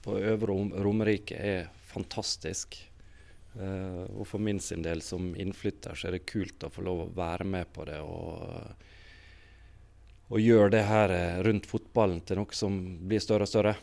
på 0.04 0.20
Øvre 0.20 0.56
Romerike 0.84 1.38
er 1.38 1.68
fantastisk. 1.90 2.78
Eh, 3.58 4.06
og 4.14 4.28
for 4.30 4.42
min 4.44 4.62
sin 4.62 4.86
del 4.86 5.02
som 5.06 5.32
innflytter 5.34 5.98
så 5.98 6.10
er 6.10 6.18
det 6.18 6.28
kult 6.30 6.64
å 6.64 6.72
få 6.74 6.86
lov 6.86 7.04
å 7.04 7.12
være 7.18 7.48
med 7.50 7.74
på 7.74 7.88
det. 7.90 8.00
og 8.02 8.88
og 10.30 10.38
gjøre 10.38 10.74
det 10.76 10.84
her 10.86 11.10
eh, 11.14 11.40
rundt 11.46 11.66
fotballen 11.66 12.20
til 12.22 12.38
noe 12.38 12.54
som 12.54 12.76
blir 13.10 13.22
større 13.24 13.48
og 13.48 13.50
større. 13.50 13.74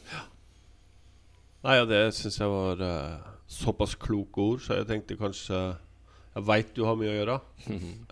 Nei, 1.66 1.80
og 1.82 1.88
det 1.90 2.04
syns 2.14 2.38
jeg 2.38 2.52
var 2.52 2.82
uh, 2.86 3.24
såpass 3.50 3.96
kloke 3.98 4.44
ord, 4.44 4.60
så 4.62 4.76
jeg 4.78 4.86
tenkte 4.86 5.18
kanskje 5.18 5.58
Jeg 6.36 6.44
veit 6.46 6.70
du 6.76 6.84
har 6.86 6.98
mye 7.00 7.10
å 7.10 7.16
gjøre. 7.16 7.36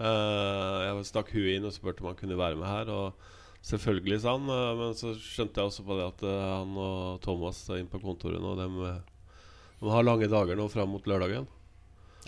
uh, 0.00 0.78
jeg 0.88 1.06
stakk 1.06 1.30
huet 1.36 1.52
inn 1.58 1.68
og 1.68 1.76
spurte 1.76 2.02
om 2.02 2.10
han 2.10 2.18
kunne 2.18 2.40
være 2.40 2.58
med 2.58 2.66
her. 2.66 2.90
Og 2.90 3.28
selvfølgelig, 3.64 4.20
sa 4.22 4.36
han. 4.36 4.48
eh, 4.52 4.70
men 4.78 4.94
så 4.98 5.14
skjønte 5.16 5.60
jeg 5.60 5.70
også 5.70 5.84
på 5.86 5.98
det 5.98 6.06
at 6.12 6.24
eh, 6.28 6.46
han 6.52 6.78
og 6.80 7.20
Thomas 7.24 7.62
er 7.70 7.82
inne 7.82 7.92
på 7.92 8.02
kontoret 8.02 8.42
nå. 8.42 8.54
De, 8.60 8.68
eh, 8.90 9.36
de 9.80 9.92
har 9.92 10.06
lange 10.06 10.30
dager 10.30 10.58
nå 10.58 10.68
fram 10.72 10.94
mot 10.94 11.06
lørdagen. 11.08 11.48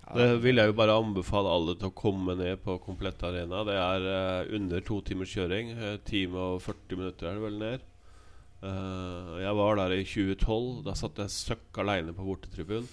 Det 0.06 0.26
vil 0.38 0.60
jeg 0.60 0.70
jo 0.70 0.76
bare 0.78 0.94
anbefale 0.94 1.50
alle 1.50 1.74
til 1.74 1.88
å 1.88 1.96
komme 1.96 2.36
ned 2.38 2.60
på 2.62 2.76
Komplett 2.78 3.24
Arena. 3.26 3.64
Det 3.66 3.74
er 3.74 4.52
under 4.54 4.84
to 4.86 5.00
timers 5.02 5.32
kjøring. 5.34 5.72
Uh, 5.74 5.96
time 6.06 6.38
og 6.38 6.60
40 6.62 7.00
minutter 7.00 7.26
er 7.26 7.34
det 7.34 7.42
vel 7.42 7.56
ned. 7.58 7.88
Jeg 8.62 9.56
var 9.58 9.80
der 9.80 9.96
i 9.96 10.04
2012. 10.06 10.84
Da 10.86 10.94
satt 10.94 11.18
jeg 11.18 11.34
søkk 11.34 11.80
aleine 11.82 12.14
på 12.14 12.28
bortetribunen. 12.28 12.86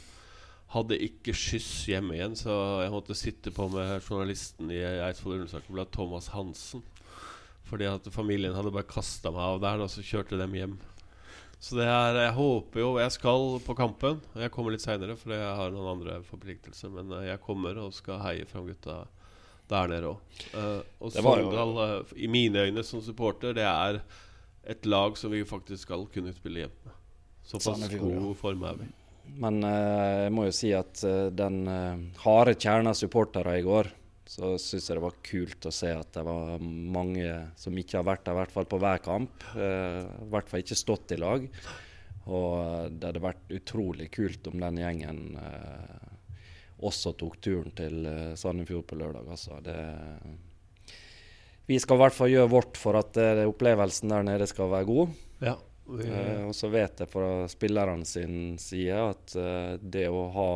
Hadde 0.73 0.97
ikke 1.05 1.35
skyss 1.37 1.85
hjemme 1.91 2.17
igjen, 2.17 2.33
så 2.39 2.55
jeg 2.81 2.95
måtte 2.95 3.17
sitte 3.17 3.53
på 3.53 3.67
med 3.69 3.93
journalisten 4.01 4.73
i 4.73 4.81
Eidsvoll 4.81 5.37
Ullensaker 5.37 5.85
Thomas 5.93 6.31
Hansen. 6.33 6.81
Fordi 7.69 7.87
at 7.89 8.09
familien 8.13 8.55
hadde 8.55 8.73
bare 8.75 8.89
kasta 8.89 9.31
meg 9.33 9.43
av 9.43 9.61
der, 9.63 9.83
og 9.85 9.91
så 9.91 10.03
kjørte 10.05 10.39
dem 10.39 10.55
hjem. 10.57 10.75
Så 11.63 11.77
det 11.79 11.85
er, 11.87 12.17
jeg 12.25 12.33
håper 12.35 12.81
jo 12.81 12.89
Jeg 12.99 13.11
skal 13.15 13.45
på 13.63 13.75
kampen. 13.77 14.17
Jeg 14.35 14.51
kommer 14.51 14.75
litt 14.75 14.83
seinere, 14.83 15.15
for 15.15 15.31
jeg 15.31 15.53
har 15.59 15.71
noen 15.71 15.93
andre 15.93 16.17
forpliktelser. 16.27 16.91
Men 16.91 17.13
eh, 17.15 17.29
jeg 17.29 17.43
kommer 17.45 17.79
og 17.85 17.95
skal 17.95 18.19
heie 18.25 18.47
fram 18.49 18.67
gutta 18.67 19.05
der 19.71 19.87
nede 19.87 20.09
òg. 20.11 20.41
og 20.99 21.13
Det 21.13 21.23
Sogndal, 21.23 21.77
eh, 21.85 22.17
i 22.25 22.27
mine 22.27 22.67
øyne 22.67 22.83
som 22.83 23.01
supporter, 23.01 23.55
det 23.55 23.63
er 23.63 24.01
et 24.63 24.85
lag 24.85 25.15
som 25.17 25.31
vi 25.31 25.43
faktisk 25.47 25.87
skal 25.87 26.05
kunne 26.11 26.35
spille 26.35 26.65
hjemme. 26.65 26.97
Såpass 27.43 27.87
god 27.99 28.35
form 28.39 28.67
er 28.67 28.77
vi. 28.79 28.91
Men 29.39 29.63
uh, 29.63 30.25
jeg 30.25 30.31
må 30.35 30.47
jo 30.47 30.55
si 30.55 30.71
at 30.75 31.03
eh, 31.07 31.29
den 31.33 31.63
uh, 31.67 31.99
harde 32.25 32.55
kjerna 32.59 32.93
supportere 32.97 33.55
i 33.59 33.63
går, 33.65 33.89
så 34.29 34.53
syns 34.61 34.89
jeg 34.89 34.97
det 34.97 35.03
var 35.03 35.17
kult 35.25 35.67
å 35.67 35.73
se 35.73 35.89
at 35.93 36.13
det 36.15 36.23
var 36.27 36.61
mange 36.63 37.25
som 37.59 37.75
ikke 37.77 37.99
har 37.99 38.07
vært 38.07 38.23
der, 38.27 38.35
i 38.35 38.39
hvert 38.41 38.55
fall 38.55 38.69
på 38.71 38.79
hver 38.83 39.03
kamp. 39.03 39.43
eh, 39.55 39.99
I 40.03 40.29
hvert 40.31 40.51
fall 40.51 40.63
ikke 40.63 40.79
stått 40.79 41.15
i 41.15 41.19
lag. 41.19 41.49
Og 42.23 42.93
det 42.93 43.09
hadde 43.09 43.23
vært 43.23 43.51
utrolig 43.51 44.07
kult 44.15 44.47
om 44.47 44.61
den 44.61 44.79
gjengen 44.79 45.21
eh, 45.41 46.07
også 46.83 47.13
tok 47.19 47.37
turen 47.43 47.75
til 47.75 48.07
eh, 48.07 48.31
Sandefjord 48.39 48.87
på 48.87 48.99
lørdag. 49.01 49.27
Altså. 49.35 49.59
Det, 49.63 49.77
vi 51.67 51.79
skal 51.83 51.99
i 51.99 52.03
hvert 52.05 52.15
fall 52.15 52.31
gjøre 52.31 52.53
vårt 52.55 52.79
for 52.79 52.99
at 52.99 53.19
eh, 53.19 53.43
opplevelsen 53.49 54.15
der 54.15 54.25
nede 54.31 54.47
skal 54.47 54.71
være 54.71 54.87
god. 54.87 55.21
Ja, 55.43 55.57
Eh, 55.83 56.43
og 56.47 56.55
så 56.55 56.69
vet 56.71 57.01
jeg 57.03 57.11
fra 57.11 57.43
spillerne 57.51 58.07
sin 58.07 58.55
side 58.61 58.99
at 59.11 59.35
eh, 59.35 59.73
det 59.81 60.07
å 60.07 60.27
ha 60.31 60.49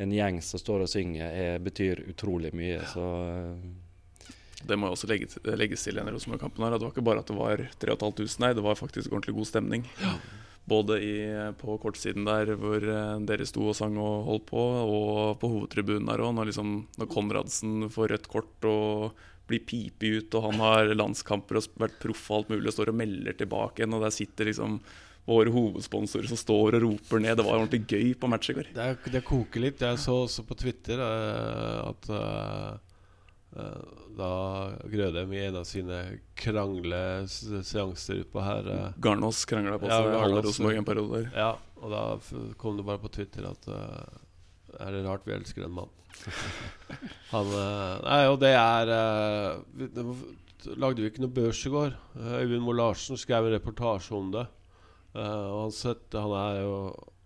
en 0.00 0.12
gjeng 0.12 0.40
som 0.44 0.60
står 0.60 0.84
og 0.86 0.90
synger, 0.90 1.26
er, 1.28 1.58
betyr 1.62 2.04
utrolig 2.08 2.52
mye. 2.56 2.80
Så 2.92 3.08
eh, 3.26 4.30
Det 4.62 4.78
må 4.78 4.92
også 4.92 5.10
legges, 5.10 5.38
legges 5.44 5.84
til 5.84 5.96
i 5.96 6.00
denne 6.00 6.14
Rosenborg-kampen. 6.14 6.64
her, 6.64 6.76
at 6.76 6.80
Det 6.80 6.86
var 6.88 6.94
ikke 6.94 7.08
bare 7.10 7.24
at 7.24 7.32
det 7.32 7.36
var 7.36 7.66
3500, 7.82 8.38
nei, 8.44 8.54
det 8.56 8.64
var 8.64 8.80
faktisk 8.80 9.12
ordentlig 9.12 9.36
god 9.40 9.50
stemning. 9.50 9.84
Både 10.64 11.00
i, 11.02 11.14
på 11.58 11.74
kortsiden 11.82 12.24
der 12.28 12.54
hvor 12.54 12.78
eh, 12.78 13.18
dere 13.26 13.46
sto 13.48 13.66
og 13.72 13.76
sang 13.76 13.98
og 13.98 14.24
holdt 14.30 14.48
på, 14.48 14.62
og 14.62 15.36
på 15.42 15.50
hovedtribunen 15.56 16.08
der 16.08 16.22
òg. 16.22 16.32
Når, 16.38 16.52
liksom, 16.52 16.74
når 17.00 17.12
Konradsen 17.12 17.90
får 17.92 18.14
rødt 18.14 18.32
kort 18.32 18.68
og 18.70 19.22
blir 19.50 19.64
pipet 19.66 20.22
ut, 20.22 20.36
og 20.38 20.46
han 20.48 20.62
har 20.62 20.92
landskamper 20.94 21.58
og 21.58 21.80
vært 21.82 21.98
proff 22.00 22.28
og 22.30 22.36
alt 22.36 22.52
mulig, 22.54 22.68
og 22.70 22.76
står 22.76 22.92
og 22.92 23.00
melder 23.02 23.36
tilbake 23.36 23.82
igjen, 23.82 23.96
og 23.98 24.06
der 24.06 24.14
sitter 24.14 24.48
liksom 24.48 24.78
våre 25.24 25.52
hovedsponsor 25.54 26.26
som 26.26 26.38
står 26.38 26.78
og 26.78 26.84
roper 26.86 27.22
ned. 27.22 27.36
Det 27.38 27.46
var 27.46 27.60
ordentlig 27.60 27.84
gøy 27.86 28.14
på 28.18 28.30
match 28.30 28.50
i 28.50 28.56
går. 28.56 28.70
Det, 28.74 28.86
er, 28.86 29.12
det 29.14 29.22
koker 29.26 29.62
litt. 29.62 29.82
Jeg 29.82 30.00
så 30.02 30.16
også 30.24 30.44
på 30.48 30.56
Twitter 30.58 30.98
uh, 30.98 31.92
at 31.92 32.08
uh, 32.10 32.72
uh, 33.54 34.00
da 34.18 34.32
Grødem 34.90 35.32
i 35.36 35.44
en 35.46 35.60
av 35.62 35.68
sine 35.68 36.02
krangleseanser 36.36 38.24
utpå 38.24 38.42
her 38.44 38.66
Garnås 39.02 39.46
krangla 39.48 39.78
på 39.80 39.88
seg 39.88 40.10
ja, 40.10 40.18
halve 40.24 40.42
Rosenborg 40.44 40.82
en 40.82 40.88
periode 40.90 41.22
der. 41.22 41.30
Ja, 41.38 41.52
og 41.80 41.94
da 41.94 42.02
kom 42.60 42.76
det 42.76 42.84
bare 42.88 43.00
på 43.00 43.12
Twitter 43.14 43.46
at 43.48 43.70
er 43.72 44.92
det 44.92 45.04
rart 45.06 45.24
vi 45.24 45.36
elsker 45.36 45.64
en 45.64 45.76
mann. 45.78 45.94
Han 47.32 47.48
Nei, 48.04 48.18
og 48.28 48.36
det 48.42 48.52
er 48.52 48.90
Lagde 50.78 51.02
vi 51.02 51.08
ikke 51.08 51.24
noe 51.24 51.34
børs 51.34 51.62
i 51.66 51.72
går? 51.72 51.96
Øyvind 52.14 52.62
Moe 52.62 52.76
Larsen 52.76 53.18
skrev 53.18 53.48
en 53.48 53.56
reportasje 53.56 54.14
om 54.14 54.28
det. 54.34 54.44
Uh, 55.12 55.60
han, 55.62 55.72
sett, 55.72 56.06
han, 56.16 56.32
er 56.32 56.62
jo, 56.62 56.76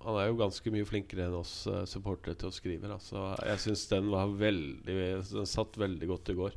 han, 0.03 0.17
er 0.19 0.29
jo, 0.29 0.39
ganske 0.41 0.71
mye 0.75 0.87
flinkere 0.89 1.29
enn 1.29 1.37
oss 1.39 1.55
uh, 1.71 1.85
supportere 1.87 2.35
til 2.39 2.51
å 2.51 2.55
skrive. 2.55 2.91
Da. 2.91 2.99
Så 3.03 3.29
jeg 3.47 3.63
syns 3.63 3.87
den 3.93 4.11
var 4.11 4.33
veldig 4.35 4.97
Den 5.31 5.51
satt 5.51 5.79
veldig 5.79 6.09
godt 6.11 6.33
i 6.33 6.39
går. 6.41 6.57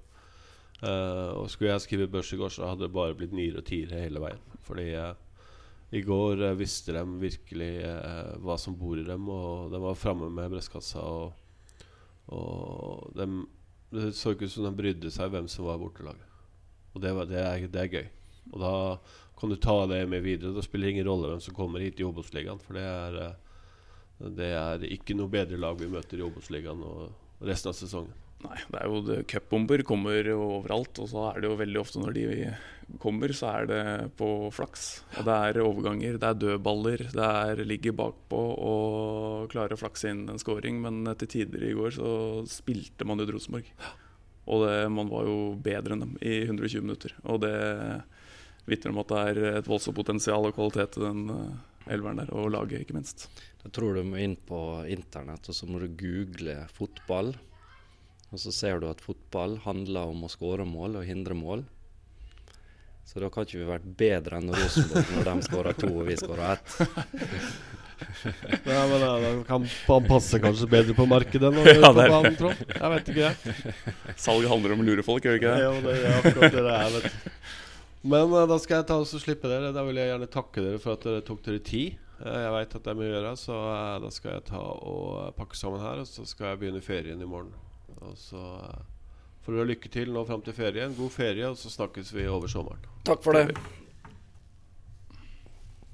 Uh, 0.80 1.36
og 1.42 1.50
skulle 1.52 1.74
jeg 1.76 1.86
skrive 1.86 2.10
børs 2.12 2.32
i 2.34 2.40
går, 2.40 2.54
så 2.56 2.72
hadde 2.72 2.88
det 2.88 2.96
bare 2.96 3.18
blitt 3.18 3.36
nyere 3.36 3.62
og 3.62 3.68
tiere 3.70 4.06
hele 4.06 4.24
veien. 4.24 4.42
Fordi 4.66 4.90
i 5.90 6.02
går 6.06 6.44
visste 6.58 6.94
de 6.94 7.02
virkelig 7.18 7.72
hva 8.46 8.58
som 8.62 8.76
bor 8.78 9.00
i 9.02 9.06
dem, 9.06 9.24
og 9.34 9.72
de 9.74 9.80
var 9.82 9.98
framme 9.98 10.30
med 10.30 10.52
brystkassa. 10.54 11.02
Og, 11.02 11.88
og 12.38 13.10
de, 13.18 13.26
det 13.90 14.12
så 14.18 14.36
ikke 14.36 14.46
ut 14.46 14.54
som 14.54 14.68
de 14.68 14.76
brydde 14.78 15.10
seg 15.14 15.34
hvem 15.34 15.50
som 15.50 15.66
var 15.66 15.82
bortelaget. 15.82 16.26
Og 16.94 17.02
det, 17.02 17.14
var, 17.18 17.30
det, 17.30 17.42
er, 17.42 17.66
det 17.74 17.82
er 17.82 17.94
gøy. 17.96 18.08
Og 18.54 18.64
da 18.64 18.76
kan 19.40 19.54
du 19.54 19.56
ta 19.56 19.78
det 19.88 20.04
med 20.12 20.26
videre. 20.26 20.54
Det 20.56 20.66
spiller 20.66 20.92
ingen 20.92 21.08
rolle 21.08 21.32
hvem 21.32 21.44
som 21.44 21.56
kommer 21.56 21.84
hit 21.84 22.00
i 22.02 22.08
Obos-ligaen. 22.08 22.60
For 22.64 22.76
det 22.76 22.86
er, 22.86 23.20
eh, 23.26 24.32
det 24.40 24.50
er 24.56 24.90
ikke 24.90 25.16
noe 25.16 25.32
bedre 25.32 25.60
lag 25.60 25.80
vi 25.80 25.92
møter 25.92 26.20
i 26.20 26.26
Obos-ligaen 26.26 26.84
og 26.84 27.46
resten 27.48 27.72
av 27.72 27.78
sesongen. 27.78 28.18
Nei, 28.40 28.56
det 28.72 28.80
er 28.80 28.88
jo 28.88 29.00
det, 29.04 29.16
Cupbomber 29.28 29.82
kommer 29.84 30.24
jo 30.24 30.38
overalt, 30.62 31.00
og 31.04 31.10
så 31.12 31.26
er 31.28 31.42
det 31.42 31.50
jo 31.50 31.58
veldig 31.60 31.80
ofte 31.82 32.00
når 32.00 32.14
de 32.16 32.28
kommer, 33.04 33.34
så 33.36 33.50
er 33.52 33.68
det 33.68 33.82
på 34.20 34.30
flaks. 34.56 34.86
Og 35.20 35.28
det 35.28 35.36
er 35.36 35.60
overganger, 35.66 36.16
det 36.22 36.30
er 36.30 36.38
dødballer, 36.40 37.04
det 37.12 37.26
er 37.26 37.64
ligger 37.68 37.98
bakpå 38.00 38.40
og 38.40 39.52
klarer 39.52 39.76
å 39.76 39.82
flakse 39.82 40.14
inn 40.14 40.24
en 40.32 40.40
scoring. 40.40 40.80
Men 40.86 41.04
til 41.20 41.32
tider 41.36 41.68
i 41.68 41.74
går 41.76 41.98
så 41.98 42.14
spilte 42.48 43.08
man 43.08 43.20
ut 43.20 43.34
Rosenborg. 43.36 43.68
Og 44.50 44.64
det, 44.64 44.78
man 44.96 45.12
var 45.12 45.28
jo 45.28 45.38
bedre 45.60 45.98
enn 45.98 46.06
dem 46.08 46.16
i 46.24 46.40
120 46.48 46.88
minutter. 46.88 47.18
Og 47.28 47.44
det 47.44 47.54
vitner 48.68 48.94
om 48.94 49.02
at 49.04 49.12
det 49.12 49.24
er 49.30 49.60
et 49.60 49.70
voldsomt 49.70 49.98
potensial 49.98 50.50
og 50.50 50.56
kvalitet 50.58 51.00
i 51.00 51.06
den 51.06 51.24
uh, 51.32 51.92
elveren 51.92 52.22
der, 52.22 52.34
og 52.36 52.52
laget 52.54 52.84
ikke 52.84 52.98
minst. 52.98 53.28
Da 53.64 53.72
tror 53.74 53.98
du 53.98 54.06
må 54.08 54.20
inn 54.22 54.38
på 54.48 54.60
internett 54.92 55.50
og 55.50 55.56
så 55.56 55.68
må 55.70 55.82
du 55.82 55.90
google 56.00 56.62
fotball. 56.76 57.34
Og 58.30 58.42
så 58.42 58.54
ser 58.54 58.80
du 58.80 58.90
at 58.90 59.02
fotball 59.02 59.58
handler 59.66 60.12
om 60.12 60.24
å 60.26 60.32
skåre 60.32 60.68
mål 60.70 61.00
og 61.02 61.08
hindre 61.08 61.38
mål. 61.38 61.66
Så 63.10 63.18
da 63.24 63.32
kan 63.34 63.48
ikke 63.48 63.58
vi 63.58 63.66
vært 63.66 63.88
bedre 63.98 64.38
enn 64.38 64.52
Rosenborg 64.54 65.14
når 65.16 65.30
de 65.32 65.48
skårer 65.48 65.78
to 65.82 65.88
og 65.90 66.04
vi 66.12 66.18
skårer 66.20 66.52
ett. 66.54 66.76
Nei, 68.00 68.84
men 68.92 69.02
da 69.02 69.32
kan 69.48 69.66
han 69.66 70.06
passe 70.06 70.40
kanskje 70.40 70.70
bedre 70.72 70.94
på 70.96 71.08
markedet 71.10 71.50
enn 71.50 71.58
ja, 71.82 71.90
på 71.90 72.06
banen, 72.14 72.38
tror 72.38 72.54
Jeg 72.54 72.92
vet 72.94 73.10
ikke. 73.12 73.32
det. 73.34 74.14
Salget 74.14 74.54
handler 74.54 74.76
om 74.76 74.84
å 74.84 74.88
lure 74.92 75.06
folk, 75.08 75.26
gjør 75.26 75.36
det 75.36 75.42
ikke 75.42 75.56
det? 75.56 75.66
Jo, 75.66 75.74
det 75.88 75.98
er 75.98 76.20
akkurat 76.20 76.54
det 76.54 76.64
det 76.68 76.78
er. 76.78 76.94
vet 76.96 77.10
du 77.10 77.68
men 78.02 78.32
uh, 78.32 78.46
da 78.50 78.60
skal 78.62 78.80
jeg 78.80 78.90
ta 78.90 79.00
og 79.02 79.10
slippe 79.10 79.50
dere. 79.52 79.74
Da 79.76 79.84
vil 79.88 80.00
jeg 80.00 80.12
gjerne 80.12 80.30
takke 80.32 80.64
dere 80.66 80.80
for 80.84 80.96
at 80.96 81.08
dere 81.08 81.26
tok 81.26 81.42
dere 81.48 81.64
tid. 81.66 81.98
Uh, 82.20 82.38
jeg 82.44 82.54
veit 82.56 82.78
at 82.78 82.86
det 82.86 82.94
er 82.94 83.00
mye 83.00 83.10
å 83.10 83.16
gjøre, 83.16 83.34
så 83.40 83.58
uh, 83.58 83.98
da 84.04 84.14
skal 84.14 84.38
jeg 84.38 84.46
ta 84.52 84.62
og 84.62 85.36
pakke 85.40 85.60
sammen 85.60 85.84
her. 85.84 86.04
Og 86.04 86.10
så 86.10 86.28
skal 86.30 86.54
jeg 86.54 86.64
begynne 86.64 86.86
ferien 86.86 87.22
i 87.22 87.30
morgen. 87.30 87.52
Og 88.00 88.16
så 88.20 88.46
får 89.44 89.58
dere 89.58 89.72
lykke 89.74 89.92
til 89.92 90.14
nå 90.16 90.24
fram 90.30 90.46
til 90.46 90.56
ferien. 90.56 90.96
God 90.98 91.14
ferie, 91.16 91.52
og 91.52 91.60
så 91.60 91.72
snakkes 91.74 92.14
vi 92.16 92.30
over 92.32 92.52
sommeren. 92.52 92.90
Takk 93.10 93.24
for 93.26 93.36
det. 93.36 93.58